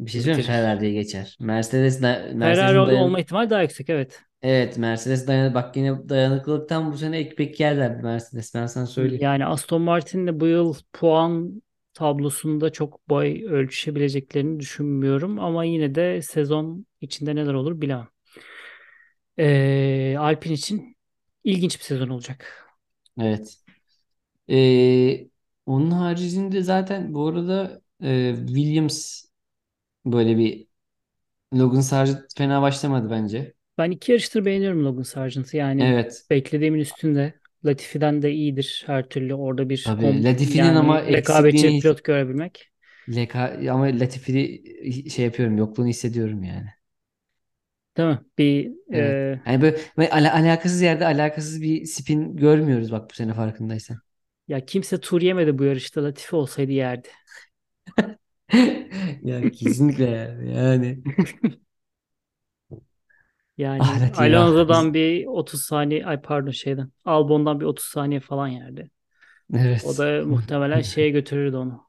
Bir 0.00 0.10
şey 0.10 0.20
söyleyeyim 0.20 0.36
mi? 0.38 0.42
Bitirir. 0.42 0.54
Ferrari 0.54 0.92
geçer. 0.92 1.36
Mercedes 1.40 2.02
da- 2.02 2.22
Ferrari 2.40 2.76
dayan 2.86 3.02
olma 3.02 3.20
ihtimali 3.20 3.50
daha 3.50 3.62
yüksek 3.62 3.90
evet. 3.90 4.22
Evet 4.42 4.78
Mercedes 4.78 5.26
dayan 5.26 5.54
bak 5.54 5.76
yine 5.76 6.08
dayanıklılıktan 6.08 6.92
bu 6.92 6.98
sene 6.98 7.18
ekmek 7.18 7.60
yerler 7.60 7.96
Mercedes 8.02 8.54
ben 8.54 8.66
sana 8.66 8.86
söyleyeyim. 8.86 9.22
Yani 9.22 9.46
Aston 9.46 9.82
Martin'le 9.82 10.40
bu 10.40 10.46
yıl 10.46 10.74
puan 10.92 11.62
tablosunda 11.98 12.72
çok 12.72 13.08
boy 13.08 13.44
ölçüşebileceklerini 13.46 14.60
düşünmüyorum. 14.60 15.38
Ama 15.40 15.64
yine 15.64 15.94
de 15.94 16.22
sezon 16.22 16.86
içinde 17.00 17.36
neler 17.36 17.54
olur 17.54 17.80
bilemem. 17.80 18.08
E, 19.38 20.16
Alpine 20.18 20.52
için 20.54 20.96
ilginç 21.44 21.78
bir 21.78 21.84
sezon 21.84 22.08
olacak. 22.08 22.68
Evet. 23.20 23.58
Ee, 24.50 25.28
onun 25.66 25.90
haricinde 25.90 26.62
zaten 26.62 27.14
bu 27.14 27.26
arada 27.28 27.82
e, 28.02 28.34
Williams 28.46 29.24
Böyle 30.06 30.38
bir 30.38 30.68
Logan 31.54 31.80
Sargent 31.80 32.38
fena 32.38 32.62
başlamadı 32.62 33.10
bence. 33.10 33.54
Ben 33.78 33.90
iki 33.90 34.12
yarıştır 34.12 34.44
beğeniyorum 34.44 34.84
Logan 34.84 35.02
Sargent'ı. 35.02 35.56
Yani 35.56 35.82
Evet. 35.84 36.24
beklediğimin 36.30 36.80
üstünde. 36.80 37.40
Latifi'den 37.64 38.22
de 38.22 38.32
iyidir 38.32 38.82
her 38.86 39.08
türlü. 39.08 39.34
Orada 39.34 39.68
bir 39.70 39.94
Tabii. 40.00 40.00
kom 40.00 40.24
Latifi'nin 40.24 40.74
ama 40.74 41.00
yani 41.04 41.12
rekabetçi 41.12 41.68
bir 41.68 41.72
eksikliğini 41.72 41.78
pilot 41.78 42.04
görebilmek. 42.04 42.70
Leka, 43.08 43.58
ama 43.70 43.84
Latifi'yi 44.00 45.10
şey 45.10 45.24
yapıyorum. 45.24 45.58
Yokluğunu 45.58 45.88
hissediyorum 45.88 46.42
yani. 46.44 46.68
Değil 47.96 48.08
mi? 48.08 48.20
Bir 48.38 48.72
Evet. 48.92 49.18
e, 49.34 49.40
Yani 49.46 49.62
böyle, 49.62 49.78
böyle 49.96 50.10
ala- 50.10 50.34
alakasız 50.34 50.80
yerde 50.82 51.06
alakasız 51.06 51.62
bir 51.62 51.84
spin 51.86 52.36
görmüyoruz 52.36 52.92
bak 52.92 53.10
bu 53.10 53.14
sene 53.14 53.34
farkındaysan. 53.34 54.00
ya 54.48 54.66
kimse 54.66 55.00
tur 55.00 55.22
yemedi 55.22 55.58
bu 55.58 55.64
yarışta. 55.64 56.04
Latifi 56.04 56.36
olsaydı 56.36 56.72
yerdi. 56.72 57.08
Yani 59.22 59.52
kesinlikle 59.52 60.04
yani. 60.10 60.50
Yani. 60.56 61.02
Yani 63.58 64.00
Latifi 64.00 64.36
ah. 64.36 64.52
Alonso'dan 64.52 64.68
Biz, 64.68 64.94
bir 64.94 65.26
30 65.26 65.62
saniye 65.62 66.06
ay 66.06 66.20
pardon 66.22 66.50
şeyden 66.50 66.92
Albon'dan 67.04 67.60
bir 67.60 67.64
30 67.66 67.86
saniye 67.86 68.20
falan 68.20 68.48
yerdi. 68.48 68.90
O 69.82 69.98
evet. 69.98 69.98
da 69.98 70.24
muhtemelen 70.26 70.82
şeye 70.82 71.10
götürürdü 71.10 71.56
onu. 71.56 71.88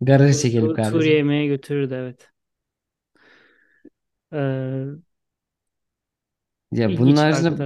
Garajı 0.00 0.38
Tu- 0.38 0.42
çekelim 0.42 0.72
tu- 0.72 0.80
Tur 0.80 1.02
kardeşim. 1.02 1.16
yemeye 1.16 1.46
götürürdü 1.46 1.94
evet. 1.94 2.30
Ee, 4.32 5.04
Ya 6.72 6.96
bunun 6.96 7.16
haricinde 7.16 7.62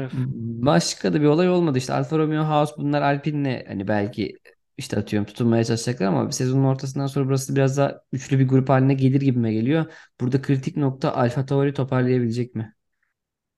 başka 0.66 1.12
da 1.12 1.20
bir 1.20 1.26
olay 1.26 1.48
olmadı. 1.50 1.78
İşte 1.78 1.92
Alfa 1.92 2.18
Romeo 2.18 2.44
Haas 2.44 2.78
bunlar 2.78 3.02
Alpine'le 3.02 3.64
hani 3.68 3.88
belki 3.88 4.38
işte 4.78 4.96
atıyorum 4.96 5.26
tutunmaya 5.26 5.64
çalışacaklar 5.64 6.06
ama 6.06 6.32
sezonun 6.32 6.64
ortasından 6.64 7.06
sonra 7.06 7.26
burası 7.26 7.56
biraz 7.56 7.76
daha 7.78 8.02
üçlü 8.12 8.38
bir 8.38 8.48
grup 8.48 8.68
haline 8.68 8.94
gelir 8.94 9.20
gibime 9.20 9.52
geliyor. 9.54 9.86
Burada 10.20 10.42
kritik 10.42 10.76
nokta 10.76 11.14
Alfa 11.14 11.46
Tauri 11.46 11.74
toparlayabilecek 11.74 12.54
mi? 12.54 12.74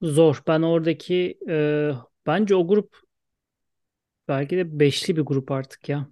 Zor. 0.02 0.42
Ben 0.46 0.62
oradaki 0.62 1.38
e, 1.48 1.90
bence 2.26 2.54
o 2.54 2.68
grup 2.68 2.96
belki 4.28 4.56
de 4.56 4.80
beşli 4.80 5.16
bir 5.16 5.22
grup 5.22 5.50
artık 5.50 5.88
ya. 5.88 6.08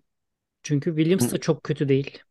Çünkü 0.62 0.90
Williams 0.96 1.32
da 1.32 1.38
çok 1.38 1.64
kötü 1.64 1.88
değil. 1.88 2.24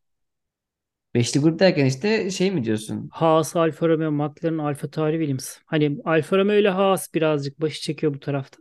Beşli 1.15 1.39
grup 1.39 1.59
derken 1.59 1.85
işte 1.85 2.31
şey 2.31 2.51
mi 2.51 2.63
diyorsun? 2.63 3.13
Haas, 3.21 3.55
Alfa 3.55 3.87
Romeo, 3.89 4.11
McLaren, 4.11 4.59
Alfa 4.59 4.87
Tauri, 4.87 5.17
Williams. 5.19 5.57
Hani 5.65 5.97
Alfa 6.05 6.37
Romeo 6.37 6.55
ile 6.55 6.69
Haas 6.69 7.13
birazcık 7.13 7.61
başı 7.61 7.81
çekiyor 7.81 8.13
bu 8.13 8.19
tarafta. 8.19 8.57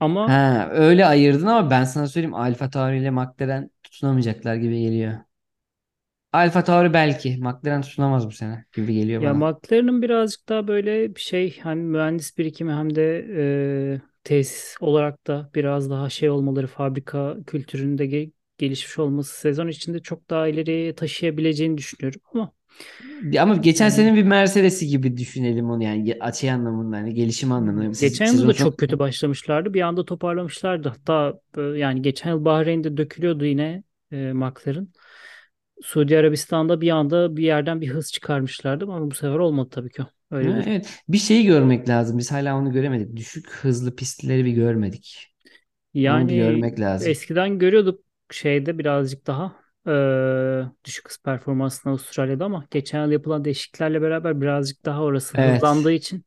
Ama 0.00 0.24
Ha 0.26 0.68
öyle 0.72 1.06
ayırdın 1.06 1.46
ama 1.46 1.70
ben 1.70 1.84
sana 1.84 2.08
söyleyeyim 2.08 2.34
Alfa 2.34 2.70
Tauri 2.70 2.98
ile 2.98 3.10
McLaren 3.10 3.70
tutunamayacaklar 3.82 4.54
gibi 4.56 4.80
geliyor. 4.82 5.18
Alfa 6.32 6.64
Tauri 6.64 6.92
belki. 6.94 7.36
McLaren 7.40 7.82
tutunamaz 7.82 8.26
bu 8.26 8.32
sene 8.32 8.64
gibi 8.72 8.94
geliyor 8.94 9.22
ya 9.22 9.34
bana. 9.34 9.46
McLaren'ın 9.50 10.02
birazcık 10.02 10.48
daha 10.48 10.68
böyle 10.68 11.14
bir 11.14 11.20
şey 11.20 11.58
hani 11.60 11.82
mühendis 11.82 12.38
birikimi 12.38 12.72
hem 12.72 12.94
de 12.94 13.26
e, 13.96 14.00
tesis 14.24 14.76
olarak 14.80 15.26
da 15.26 15.50
biraz 15.54 15.90
daha 15.90 16.10
şey 16.10 16.30
olmaları 16.30 16.66
fabrika 16.66 17.36
kültüründe 17.46 18.06
ge- 18.06 18.32
gelişmiş 18.58 18.98
olması 18.98 19.40
sezon 19.40 19.68
içinde 19.68 20.02
çok 20.02 20.30
daha 20.30 20.48
ileriye 20.48 20.94
taşıyabileceğini 20.94 21.78
düşünüyorum 21.78 22.20
ama 22.34 22.52
Ama 23.40 23.56
geçen 23.56 23.88
e, 23.88 23.90
senenin 23.90 24.16
bir 24.16 24.22
Mercedes'i 24.22 24.86
gibi 24.86 25.16
düşünelim 25.16 25.70
onu 25.70 25.82
yani 25.84 26.16
açı 26.20 26.52
anlamında 26.52 26.96
hani 26.96 27.14
gelişim 27.14 27.52
anlamında. 27.52 27.96
Geçen 27.98 28.32
yıl 28.32 28.46
da 28.46 28.54
çok 28.54 28.78
kötü 28.78 28.98
başlamışlardı 28.98 29.74
bir 29.74 29.80
anda 29.80 30.04
toparlamışlardı 30.04 30.88
hatta 30.88 31.40
e, 31.56 31.60
yani 31.60 32.02
geçen 32.02 32.30
yıl 32.30 32.44
Bahreyn'de 32.44 32.96
dökülüyordu 32.96 33.44
yine 33.44 33.82
e, 34.12 34.32
McLaren. 34.32 34.88
Suudi 35.82 36.18
Arabistan'da 36.18 36.80
bir 36.80 36.90
anda 36.90 37.36
bir 37.36 37.42
yerden 37.44 37.80
bir 37.80 37.88
hız 37.88 38.12
çıkarmışlardı 38.12 38.84
ama 38.84 39.10
bu 39.10 39.14
sefer 39.14 39.38
olmadı 39.38 39.70
tabii 39.72 39.90
ki. 39.90 40.02
Öyle 40.30 40.50
Ha, 40.50 40.62
evet 40.66 41.00
bir 41.08 41.18
şeyi 41.18 41.44
görmek 41.46 41.88
lazım. 41.88 42.18
Biz 42.18 42.32
hala 42.32 42.56
onu 42.56 42.72
göremedik. 42.72 43.16
Düşük 43.16 43.50
hızlı 43.50 43.96
pistleri 43.96 44.44
bir 44.44 44.52
görmedik. 44.52 45.34
Onu 46.08 46.28
bir 46.28 46.34
Yani 46.34 46.36
görmek 46.36 46.80
lazım. 46.80 47.10
eskiden 47.10 47.58
görüyorduk 47.58 48.04
şeyde 48.30 48.78
birazcık 48.78 49.26
daha 49.26 49.56
eee, 49.90 50.66
düşük 50.84 51.08
hız 51.10 51.18
performansını 51.24 51.92
Avustralya'da 51.92 52.44
ama 52.44 52.66
geçen 52.70 53.04
yıl 53.04 53.12
yapılan 53.12 53.44
değişikliklerle 53.44 54.02
beraber 54.02 54.40
birazcık 54.40 54.84
daha 54.86 55.02
orası 55.02 55.38
hızlandığı 55.38 55.92
Evet. 55.92 55.92
için 55.92 56.24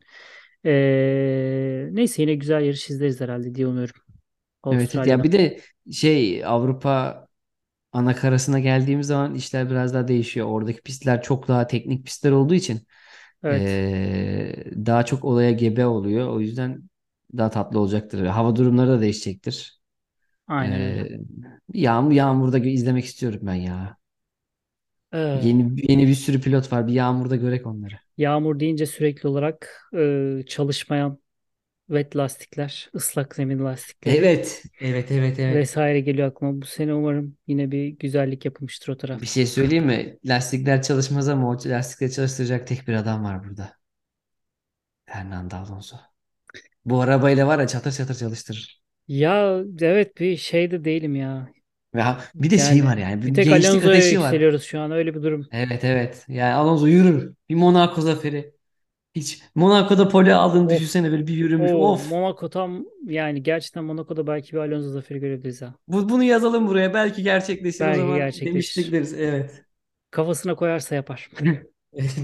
eee, 0.66 1.90
neyse 1.94 2.22
yine 2.22 2.36
güzel 2.36 2.62
yarış 2.64 2.90
izleriz 2.90 3.22
herhalde 3.22 3.56
diye 3.56 3.68
umuyorum 3.68 3.96
Evet, 4.70 4.96
evet. 4.96 5.08
Ya 5.08 5.24
bir 5.24 5.32
de 5.32 5.62
şey 5.92 6.46
Avrupa 6.46 7.28
ana 7.94 8.16
karasına 8.16 8.60
geldiğimiz 8.60 9.08
zaman 9.08 9.36
işler 9.36 9.70
biraz 9.72 9.94
daha 9.94 10.08
değişiyor. 10.08 10.48
Oradaki 10.48 10.82
pistler 10.82 11.22
çok 11.24 11.48
daha 11.48 11.68
teknik 11.68 12.06
pistler 12.06 12.32
olduğu 12.32 12.54
için 12.56 12.88
Evet, 13.44 13.84
eee, 13.96 14.66
daha 14.88 15.06
çok 15.06 15.26
olaya 15.26 15.52
gebe 15.52 15.88
oluyor. 15.88 16.30
O 16.30 16.42
yüzden 16.42 16.90
daha 17.38 17.50
tatlı 17.52 17.80
olacaktır. 17.80 18.26
Hava 18.26 18.56
durumları 18.56 18.90
da 18.92 19.02
değişecektir. 19.02 19.82
Aynen 20.48 20.82
öyle. 20.82 21.06
Eee 21.06 21.20
yağmur 21.74 22.12
yağmurda 22.12 22.60
gö- 22.60 22.70
izlemek 22.70 23.06
istiyorum 23.06 23.40
ben 23.44 23.54
ya. 23.56 23.98
Eee, 25.12 25.48
Yeni 25.48 25.82
yeni 25.92 26.08
bir 26.08 26.16
sürü 26.16 26.42
pilot 26.42 26.72
var. 26.72 26.88
Bir 26.88 26.94
yağmurda 26.94 27.36
görek 27.36 27.66
onları. 27.68 27.96
yağmur 28.18 28.60
deyince 28.60 28.86
sürekli 28.86 29.30
olarak 29.30 29.82
eee, 29.94 30.44
çalışmayan 30.48 31.20
wet 31.88 32.18
lastikler, 32.18 32.92
ıslak 32.96 33.36
zemin 33.36 33.66
lastikleri 33.66 34.32
Evet, 34.32 34.64
evet, 34.80 35.12
evet, 35.12 35.40
evet. 35.40 35.80
vesaire 35.80 36.00
geliyor 36.02 36.28
aklıma. 36.28 36.62
Bu 36.62 36.66
sene 36.66 36.94
umarım 36.94 37.38
yine 37.48 37.72
bir 37.72 37.88
güzellik 37.88 38.46
yapılmıştır 38.46 38.94
o 38.94 38.98
Bir 39.14 39.26
tarafta. 39.26 39.28
şey 39.28 39.48
söyleyeyim 39.48 39.86
mi? 39.86 40.18
Lastikler 40.26 40.82
çalışmaz 40.82 41.30
ama 41.30 41.50
o 41.50 41.58
lastikleri 41.66 42.12
çalıştıracak 42.12 42.68
tek 42.68 42.88
bir 42.88 42.94
adam 42.94 43.24
var 43.24 43.44
burada. 43.44 43.74
Fernando 45.08 45.56
Alonso. 45.58 45.98
Bu 46.86 47.02
arabayla 47.02 47.48
var 47.48 47.60
ya 47.60 47.68
çatır 47.68 47.94
çatır 47.94 48.16
çalıştırır. 48.16 48.83
Ya 49.08 49.64
evet 49.82 50.18
bir 50.20 50.38
şey 50.38 50.72
de 50.72 50.86
değilim 50.86 51.16
ya. 51.16 51.50
Ha- 51.96 52.24
bir 52.36 52.50
de 52.52 52.58
şey 52.60 52.86
var 52.86 52.98
Yani 52.98 52.98
yani. 52.98 53.22
Bir 53.26 53.34
bir 53.34 53.34
tek 53.34 53.52
gençlik 53.52 53.52
Alonso'ya 53.52 53.86
ateşi 53.86 54.20
var. 54.20 54.36
yükseliyoruz 54.36 54.64
şu 54.64 54.80
an 54.80 54.92
öyle 54.92 55.16
bir 55.16 55.24
durum. 55.24 55.50
Evet 55.52 55.84
evet. 55.84 56.26
Yani 56.28 56.54
Alonso 56.54 56.88
yürür. 56.88 57.34
Bir 57.50 57.56
Monaco 57.56 58.02
zaferi. 58.02 58.56
Hiç 59.16 59.44
Monaco'da 59.56 60.10
pole 60.10 60.36
aldığını 60.36 60.70
Of 60.70 60.70
düşünsene 60.70 61.12
böyle 61.12 61.28
bir 61.28 61.34
yürümüş. 61.38 61.74
o 61.74 61.94
Of. 61.94 62.10
Monaco 62.10 62.50
tam 62.50 62.86
yani 63.06 63.44
gerçekten 63.44 63.84
Monaco'da 63.84 64.28
belki 64.28 64.54
bir 64.54 64.58
Alonso 64.58 64.90
zaferi 64.90 65.20
görebiliriz 65.20 65.62
ha. 65.62 65.76
Bu, 65.88 66.10
bunu 66.10 66.24
yazalım 66.24 66.68
buraya. 66.68 66.94
Belki 66.94 67.24
gerçekleşir 67.24 67.86
o 67.86 67.94
Belki 67.94 67.94
zaman. 67.94 68.32
Demiştik 68.44 68.92
gerçekleşir. 68.92 68.92
deriz. 68.92 69.14
Evet. 69.14 69.66
Kafasına 70.12 70.56
koyarsa 70.56 70.96
yapar. 70.96 71.30
Evet. 71.94 72.16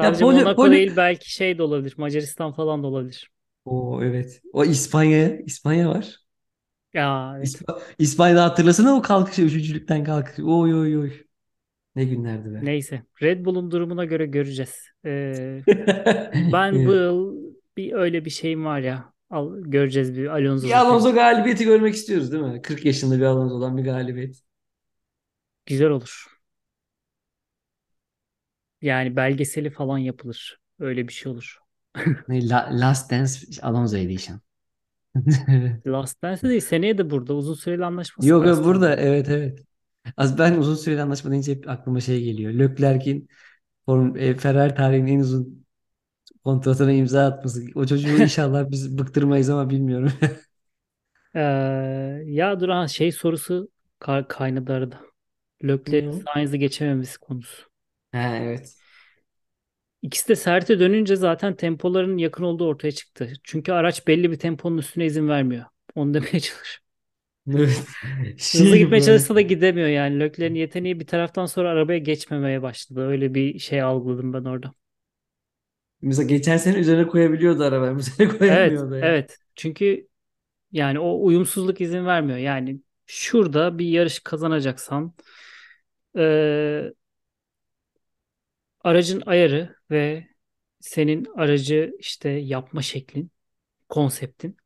Ya 0.00 0.12
Sadece 0.12 0.18
pole 0.18 0.44
Monaco 0.44 0.54
pole. 0.54 0.80
değil 0.80 0.96
belki 0.96 1.32
şey 1.32 1.58
de 1.58 1.62
olabilir. 1.62 1.94
Macaristan 1.96 2.52
falan 2.52 2.82
da 2.82 2.86
olabilir. 2.86 3.30
O 3.64 4.00
evet. 4.04 4.40
O 4.52 4.64
İspanya. 4.64 5.36
İspanya 5.38 5.88
var. 5.90 6.18
Ya 6.92 7.34
evet. 7.38 7.50
İsp 7.50 7.62
İspanya'da 7.98 8.44
hatırlasana 8.44 8.96
o 8.96 9.02
kalkışı. 9.02 9.42
Üçüncülükten 9.42 10.04
kalkışı. 10.04 10.44
Oy 10.46 10.74
oy 10.74 10.98
oy. 10.98 11.12
Ne 11.96 12.04
günlerdi 12.04 12.54
be. 12.54 12.60
Neyse. 12.60 13.02
Red 13.22 13.44
Bull'un 13.44 13.70
durumuna 13.70 14.04
göre 14.04 14.26
göreceğiz. 14.26 14.88
Ee, 15.04 15.64
ben 16.34 16.84
bu 16.84 16.92
Evet. 16.92 16.94
yıl 16.94 17.36
bir 17.76 17.92
öyle 17.92 18.24
bir 18.24 18.30
şeyim 18.30 18.64
var 18.64 18.80
ya. 18.80 19.12
Al, 19.30 19.56
göreceğiz 19.60 20.16
bir 20.16 20.26
Alonso 20.26 20.68
Bir. 20.68 20.78
Alonso 20.80 21.14
galibiyeti 21.14 21.64
görmek 21.64 21.94
istiyoruz 21.94 22.32
değil 22.32 22.42
mi? 22.42 22.62
40 22.62 22.84
yaşında 22.84 23.16
bir 23.18 23.22
Alonso'dan 23.24 23.76
bir 23.76 23.84
galibiyet. 23.84 24.42
Güzel 25.66 25.90
olur. 25.90 26.26
Yani 28.82 29.16
belgeseli 29.16 29.70
falan 29.70 29.98
yapılır. 29.98 30.60
Öyle 30.78 31.08
bir 31.08 31.12
şey 31.12 31.32
olur. 31.32 31.58
Last 32.28 33.10
Dance 33.10 33.60
Alonso 33.62 33.96
Edition. 33.96 34.40
Last 35.86 36.22
Dance 36.22 36.42
değil. 36.48 36.60
Seneye 36.60 36.98
de 36.98 37.10
burada. 37.10 37.34
Uzun 37.34 37.54
süreli 37.54 37.84
anlaşması 37.84 38.28
Yok 38.28 38.46
yok, 38.46 38.64
burada 38.64 38.96
evet 38.96 39.28
evet. 39.28 39.58
Az 40.16 40.38
ben 40.38 40.56
uzun 40.58 40.74
süreli 40.74 41.02
anlaşma 41.02 41.30
deyince 41.30 41.52
hep 41.54 41.68
aklıma 41.68 42.00
şey 42.00 42.24
geliyor. 42.24 42.52
Leclerc'in 42.52 43.28
e, 44.16 44.34
Ferrari 44.34 44.74
tarihinin 44.74 45.16
en 45.16 45.20
uzun 45.20 45.66
kontratına 46.44 46.92
imza 46.92 47.26
atması. 47.26 47.62
O 47.74 47.86
çocuğu 47.86 48.18
inşallah 48.22 48.70
biz 48.70 48.98
bıktırmayız 48.98 49.50
ama 49.50 49.70
bilmiyorum. 49.70 50.12
Ee, 51.34 51.40
ya 52.26 52.60
Duran 52.60 52.86
şey 52.86 53.12
sorusu 53.12 53.68
ka- 54.00 54.28
kaynadı 54.28 54.72
arada. 54.72 55.00
Leclerc'in 55.64 56.08
o? 56.08 56.22
Sainz'ı 56.26 56.56
geçememesi 56.56 57.18
konusu. 57.18 57.68
Ha 58.12 58.36
evet. 58.36 58.76
İkisi 60.02 60.28
de 60.28 60.36
serte 60.36 60.80
dönünce 60.80 61.16
zaten 61.16 61.56
tempoların 61.56 62.16
yakın 62.18 62.44
olduğu 62.44 62.66
ortaya 62.68 62.92
çıktı. 62.92 63.32
Çünkü 63.44 63.72
araç 63.72 64.06
belli 64.06 64.30
bir 64.30 64.38
temponun 64.38 64.78
üstüne 64.78 65.06
izin 65.06 65.28
vermiyor. 65.28 65.64
Onu 65.94 66.14
demeye 66.14 66.40
çalışıyorum. 66.40 66.82
Evet. 67.48 67.86
Hızlı 68.52 68.76
Şey 68.76 68.78
gitmeye 68.78 69.00
böyle. 69.00 69.02
çalışsa 69.02 69.34
da 69.34 69.40
gidemiyor 69.40 69.88
yani. 69.88 70.20
Leclerc'in 70.20 70.54
yeteneği 70.54 71.00
bir 71.00 71.06
taraftan 71.06 71.46
sonra 71.46 71.68
arabaya 71.70 71.98
geçmemeye 71.98 72.62
başladı. 72.62 73.00
Öyle 73.06 73.34
bir 73.34 73.58
şey 73.58 73.82
algıladım 73.82 74.32
ben 74.32 74.44
orada. 74.44 74.74
Mesela 76.02 76.26
geçen 76.28 76.56
sene 76.56 76.78
üzerine 76.78 77.06
koyabiliyordu 77.08 77.64
araba. 77.64 77.94
Bu 77.96 78.02
sene 78.02 78.38
Evet, 78.46 78.84
koyamıyordu 78.84 78.96
ya. 78.96 79.14
evet. 79.14 79.38
Çünkü 79.56 80.08
yani 80.72 81.00
o 81.00 81.24
uyumsuzluk 81.26 81.80
izin 81.82 82.06
vermiyor. 82.06 82.38
Yani 82.38 82.80
şurada 83.06 83.78
bir 83.78 83.86
yarış 83.86 84.20
kazanacaksan 84.20 85.14
aracın 88.84 89.22
ayarı 89.26 89.76
ve 89.90 90.28
senin 90.80 91.26
aracı 91.36 91.92
işte 91.98 92.28
yapma 92.30 92.82
şeklin, 92.82 93.30
konseptin 93.88 94.56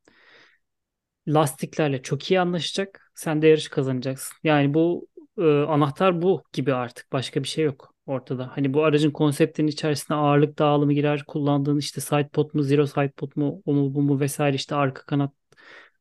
lastiklerle 1.29 2.03
çok 2.03 2.31
iyi 2.31 2.41
anlaşacak. 2.41 3.11
Sen 3.15 3.43
de 3.43 3.47
yarış 3.49 3.69
kazanacaksın. 3.69 4.37
Yani 4.45 4.75
bu 4.75 5.09
e, 5.39 5.43
anahtar 5.43 6.23
bu 6.23 6.45
gibi 6.53 6.75
artık. 6.75 7.13
Başka 7.13 7.43
bir 7.43 7.49
şey 7.49 7.65
yok 7.65 7.95
ortada. 8.07 8.51
Hani 8.57 8.75
bu 8.75 8.85
aracın 8.85 9.11
konseptinin 9.11 9.69
içerisine 9.69 10.17
ağırlık 10.17 10.59
dağılımı 10.59 10.93
girer. 10.93 11.25
Kullandığın 11.27 11.79
işte 11.79 12.01
side 12.01 12.29
pod 12.29 12.55
mu, 12.55 12.63
zero 12.63 12.87
side 12.87 13.09
pod 13.17 13.33
mu, 13.37 13.63
o 13.67 13.73
mu 13.75 13.95
bu 13.95 14.03
mu 14.03 14.21
vesaire 14.21 14.57
işte 14.57 14.75
arka 14.75 15.03
kanat 15.07 15.33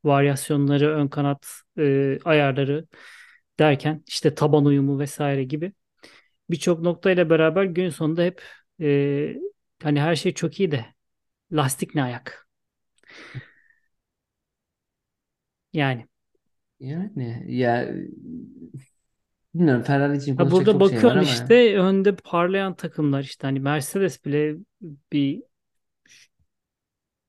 varyasyonları, 0.04 0.96
ön 0.98 1.08
kanat 1.08 1.48
e, 1.80 2.20
ayarları 2.26 2.88
derken 3.60 4.04
işte 4.08 4.36
taban 4.36 4.66
uyumu 4.66 5.00
vesaire 5.00 5.44
gibi 5.44 5.74
birçok 6.50 6.82
noktayla 6.82 7.30
beraber 7.30 7.64
gün 7.66 7.90
sonunda 7.90 8.24
hep 8.24 8.44
e, 8.82 9.36
hani 9.84 10.02
her 10.02 10.16
şey 10.16 10.34
çok 10.34 10.60
iyi 10.60 10.72
de 10.72 10.86
lastik 11.54 11.96
ne 11.96 12.04
ayak? 12.04 12.48
Yani 15.74 16.08
Yani 16.80 17.44
ya 17.48 17.88
bilmiyorum 19.54 19.84
Ferrari 19.84 20.18
için 20.18 20.36
Ha 20.38 20.38
konuşacak 20.38 20.52
burada 20.52 20.80
çok 20.80 20.86
şey 20.86 21.04
var 21.04 21.16
bakıyorsun 21.16 21.18
ama 21.18 21.50
işte 21.50 21.78
önde 21.80 22.16
parlayan 22.16 22.76
takımlar 22.76 23.22
işte 23.24 23.48
hani 23.48 23.60
Mercedes 23.60 24.26
bile 24.26 24.56
bir 25.14 25.44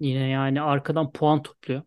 yine 0.01 0.29
yani 0.29 0.61
arkadan 0.63 1.13
puan 1.13 1.43
topluyor 1.43 1.83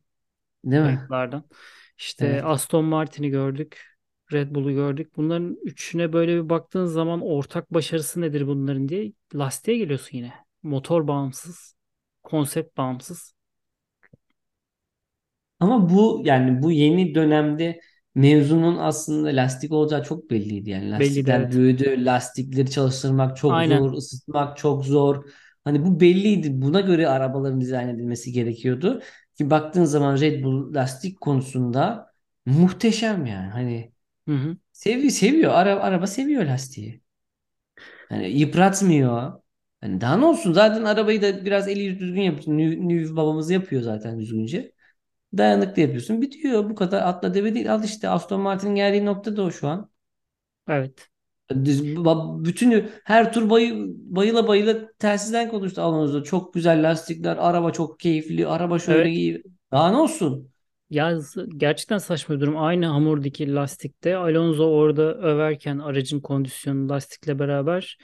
değil 0.63 0.83
mi? 0.83 1.09
kayıplardan. 1.11 1.49
İşte 1.97 2.43
Evet. 2.43 2.45
Aston 2.45 2.85
Martin'i 2.85 3.29
gördük, 3.29 3.98
Red 4.33 4.55
Bull'u 4.55 4.71
gördük. 4.71 5.11
Bunların 5.17 5.57
üçüne 5.63 6.13
böyle 6.13 6.35
bir 6.43 6.49
baktığın 6.49 6.85
zaman 6.85 7.21
ortak 7.21 7.73
başarısı 7.73 8.21
nedir 8.21 8.47
bunların 8.47 8.89
diye 8.89 9.13
lastiğe 9.35 9.77
geliyorsun 9.77 10.17
yine. 10.17 10.33
Motor 10.63 11.07
bağımsız, 11.07 11.75
konsept 12.23 12.77
bağımsız. 12.77 13.33
Ama 15.59 15.89
bu 15.89 16.21
yani 16.25 16.63
bu 16.63 16.71
yeni 16.71 17.15
dönemde 17.15 17.79
mevzunun 18.15 18.77
aslında 18.77 19.27
lastik 19.29 19.71
olacağı 19.71 20.03
çok 20.03 20.31
belliydi. 20.31 20.69
Yani 20.69 20.91
Belliydi 20.99 21.31
lastikler 21.31 21.39
evet. 21.39 21.53
büyüdü, 21.53 22.05
lastikleri 22.05 22.71
çalıştırmak 22.71 23.37
çok 23.37 23.51
Aynen. 23.51 23.77
zor, 23.77 23.93
ısıtmak 23.93 24.57
çok 24.57 24.85
zor. 24.85 25.25
Hani 25.63 25.85
bu 25.85 25.99
belliydi. 25.99 26.61
Buna 26.61 26.81
göre 26.81 27.07
arabaların 27.07 27.61
dizayn 27.61 27.87
edilmesi 27.89 28.31
gerekiyordu. 28.31 29.01
Ki 29.37 29.49
baktığın 29.49 29.85
zaman 29.85 30.19
Red 30.19 30.43
Bull 30.43 30.73
lastik 30.73 31.21
konusunda 31.21 32.11
muhteşem 32.45 33.25
yani. 33.25 33.49
Hani 33.51 33.93
Hı 34.29 34.33
hı. 34.35 34.57
seviyor, 34.71 35.11
seviyor. 35.11 35.53
Ara, 35.53 35.79
araba 35.81 36.07
seviyor 36.07 36.45
lastiği. 36.45 37.01
Hani 38.09 38.29
yıpratmıyor. 38.39 39.33
Hani 39.81 40.01
daha 40.01 40.17
ne 40.17 40.25
olsun 40.25 40.53
zaten 40.53 40.83
arabayı 40.83 41.21
da 41.21 41.45
biraz 41.45 41.67
eli 41.67 41.79
yüzü 41.83 41.99
düzgün 41.99 42.21
yapıyor. 42.21 42.57
Nü, 42.57 42.87
Nü 42.89 43.15
babamız 43.15 43.49
yapıyor 43.51 43.81
zaten 43.81 44.19
düzgünce. 44.19 44.71
Dayanıklı 45.37 45.81
yapıyorsun. 45.81 46.21
Bitiyor. 46.23 46.69
Bu 46.69 46.75
kadar 46.75 47.01
atla 47.03 47.33
deve 47.33 47.55
değil. 47.55 47.73
Al 47.73 47.83
işte 47.83 48.09
Aston 48.09 48.41
Martin'in 48.41 48.75
geldiği 48.75 49.05
nokta 49.05 49.37
da 49.37 49.43
o 49.43 49.51
şu 49.51 49.67
an. 49.67 49.91
Evet. 50.67 51.09
Düz- 51.65 51.95
Bütün 52.45 52.89
her 53.03 53.33
tur 53.33 53.49
bayı, 53.49 53.73
bayıla 53.89 54.47
bayıla 54.47 54.91
telsizden 54.99 55.49
konuştu 55.49 55.81
Alonso. 55.81 56.23
Çok 56.23 56.53
güzel 56.53 56.89
lastikler. 56.91 57.37
Araba 57.37 57.71
çok 57.71 57.99
keyifli. 57.99 58.47
Araba 58.47 58.79
şöyle 58.79 59.09
Evet. 59.09 59.09
iyi. 59.09 59.43
Daha 59.71 59.91
ne 59.91 59.97
olsun? 59.97 60.51
Ya 60.89 61.17
gerçekten 61.57 61.97
saçma 61.97 62.35
bir 62.35 62.39
durum. 62.41 62.57
Aynı 62.57 62.85
hamurdaki 62.85 63.53
lastikte 63.55 64.15
Alonso 64.17 64.63
orada 64.65 65.01
överken 65.15 65.77
aracın 65.79 66.19
kondisyonu 66.19 66.89
lastikle 66.89 67.39
beraber 67.39 67.97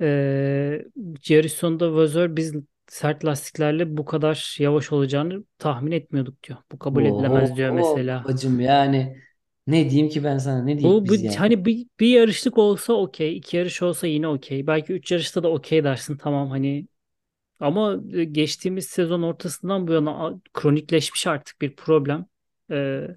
eee 0.00 0.86
yarış 1.28 1.52
sonunda 1.52 1.94
Vasseur 1.94 2.36
biz 2.36 2.54
sert 2.88 3.24
lastiklerle 3.24 3.96
bu 3.96 4.04
kadar 4.04 4.56
yavaş 4.60 4.92
olacağını 4.92 5.44
tahmin 5.58 5.92
etmiyorduk 5.92 6.42
diyor. 6.44 6.58
Bu 6.72 6.78
kabul 6.78 7.04
Oho, 7.04 7.04
edilemez 7.04 7.56
diyor 7.56 7.70
mesela. 7.70 8.26
bacım 8.26 8.60
yani 8.60 9.22
ne 9.66 9.90
diyeyim 9.90 10.08
ki 10.10 10.24
ben 10.24 10.38
sana 10.38 10.62
ne 10.64 10.78
diyeyim 10.78 11.00
Bu, 11.00 11.04
bu 11.08 11.14
biz 11.14 11.24
yani. 11.24 11.40
hani 11.40 11.64
bir, 11.64 11.86
bir 12.00 12.06
yarışlık 12.08 12.58
olsa 12.58 12.92
okey, 12.92 13.36
iki 13.36 13.56
yarış 13.56 13.82
olsa 13.82 14.06
yine 14.06 14.28
okey. 14.28 14.66
Belki 14.66 14.92
üç 14.92 15.12
yarışta 15.12 15.42
da 15.42 15.48
okey 15.52 15.84
dersin 15.84 16.16
tamam 16.16 16.50
hani 16.50 16.86
ama 17.60 18.00
e, 18.12 18.24
geçtiğimiz 18.24 18.86
sezon 18.86 19.22
ortasından 19.22 19.88
bu 19.88 19.92
yana 19.92 20.34
kronikleşmiş 20.54 21.26
artık 21.26 21.60
bir 21.60 21.76
problem. 21.76 22.26
Ee, 22.70 23.08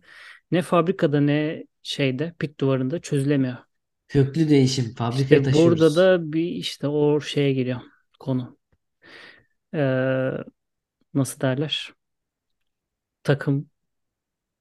ne 0.51 0.61
fabrikada 0.61 1.21
ne 1.21 1.63
şeyde 1.83 2.33
pit 2.39 2.59
duvarında 2.59 2.99
çözülemiyor. 3.01 3.57
Köklü 4.07 4.49
değişim. 4.49 4.95
Fabrikaya 4.95 5.41
İşte 5.41 5.43
burada 5.45 5.49
taşıyoruz. 5.51 5.95
da 5.95 6.33
bir 6.33 6.43
işte 6.45 6.87
o 6.87 7.21
şeye 7.21 7.53
geliyor 7.53 7.79
konu. 8.19 8.57
Ee, 9.73 10.43
nasıl 11.13 11.41
derler? 11.41 11.93
Takım 13.23 13.69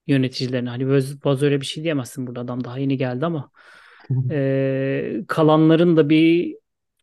yöneticilerine. 0.07 0.69
Hani 0.69 0.89
Vaz 1.25 1.43
öyle 1.43 1.61
bir 1.61 1.65
şey 1.65 1.83
diyemezsin 1.83 2.27
burada 2.27 2.41
adam 2.41 2.63
daha 2.63 2.79
yeni 2.79 2.97
geldi 2.97 3.25
ama 3.25 3.51
ee, 4.31 5.21
kalanların 5.27 5.97
da 5.97 6.09
bir 6.09 6.57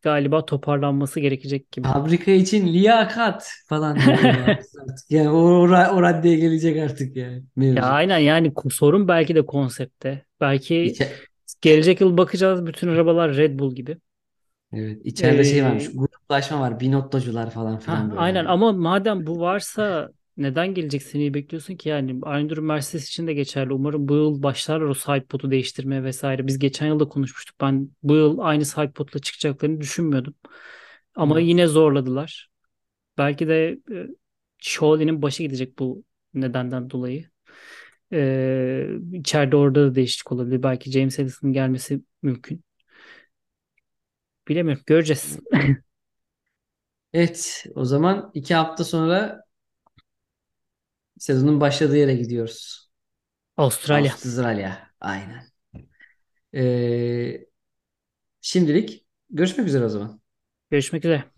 galiba 0.07 0.46
toparlanması 0.46 1.20
gerekecek 1.20 1.72
gibi. 1.72 1.94
Fabrika 1.94 2.30
için 2.30 2.66
liyakat 2.66 3.50
falan. 3.66 3.98
Yani 5.11 5.28
o, 5.30 5.34
o, 5.34 5.68
ra- 5.68 5.90
o 5.90 6.02
raddeye 6.02 6.36
gelecek 6.36 6.78
artık 6.90 7.16
yani 7.16 7.44
Ya 7.74 7.82
aynen 7.84 8.18
yani 8.18 8.52
sorun 8.70 9.09
belki 9.09 9.34
de 9.34 9.46
konsepte. 9.46 10.26
Belki 10.40 11.00
İçe- 11.00 11.26
gelecek 11.61 12.00
yıl 12.00 12.16
bakacağız 12.16 12.66
bütün 12.66 12.88
arabalar 12.88 13.36
Red 13.36 13.59
Bull 13.59 13.74
gibi. 13.74 13.98
evet, 14.72 15.00
içeride 15.07 15.44
şey 15.44 15.64
varmış. 15.64 15.88
Ee, 15.88 15.92
Gruplaşma 15.94 16.61
var. 16.61 16.80
Binottocular 16.80 17.50
falan 17.50 17.78
ha, 17.84 17.94
filan 17.94 18.11
böyle 18.11 18.22
aynen 18.22 18.44
ama 18.44 18.72
madem 18.72 19.26
bu 19.26 19.40
varsa 19.40 20.09
neden 20.37 20.74
gelecek 20.74 21.03
seneyi 21.03 21.34
bekliyorsun 21.34 21.76
ki 21.76 21.89
yani 21.89 22.18
aynı 22.22 22.49
durum 22.49 22.66
Mercedes 22.66 23.09
için 23.09 23.26
de 23.26 23.34
geçerli. 23.34 23.72
Umarım 23.72 24.09
bu 24.09 24.14
yıl 24.14 24.43
başlarlar 24.43 24.87
o 24.87 24.95
sidepod'u 24.95 25.51
değiştirmeye 25.51 26.05
vesaire. 26.05 26.47
Biz 26.47 26.59
geçen 26.59 26.87
yıl 26.87 27.01
da 27.01 27.09
konuşmuştuk. 27.09 27.57
Ben 27.61 27.91
bu 28.03 28.14
yıl 28.14 28.39
aynı 28.39 28.64
sidepod'la 28.64 29.20
çıkacaklarını 29.20 29.80
düşünmüyordum. 29.80 30.34
Ama 31.14 31.41
Evet. 31.41 31.49
yine 31.49 31.66
zorladılar. 31.66 32.51
Belki 33.18 33.49
de 33.49 33.78
e, 33.93 34.07
Shawnee'nin 34.59 35.22
başı 35.22 35.43
gidecek 35.43 35.78
bu 35.78 36.05
nedenden 36.34 36.91
dolayı. 36.91 37.30
Ee, 38.12 38.89
içeride 39.12 39.57
orada 39.57 39.82
da 39.91 39.95
değişiklik 39.95 40.32
olabilir. 40.32 40.62
Belki 40.62 40.91
James 40.93 41.18
Edison'ın 41.18 41.53
gelmesi 41.53 42.03
mümkün. 42.22 42.64
Bilemiyorum. 44.49 44.82
Göreceğiz. 44.87 45.39
Evet, 47.12 47.64
o 47.74 47.84
zaman 47.84 48.30
iki 48.34 48.55
hafta 48.55 48.84
sonra 48.84 49.43
sezonun 51.19 51.61
başladığı 51.61 51.97
yere 51.97 52.14
gidiyoruz. 52.14 52.91
Avustralya. 53.57 54.12
Avustralya. 54.12 54.91
Aynen. 55.01 55.45
Ee, 56.55 57.47
şimdilik 58.41 59.07
görüşmek 59.31 59.67
üzere 59.69 59.85
o 59.85 59.89
zaman. 59.89 60.21
Görüşmek 60.71 61.05
üzere. 61.05 61.36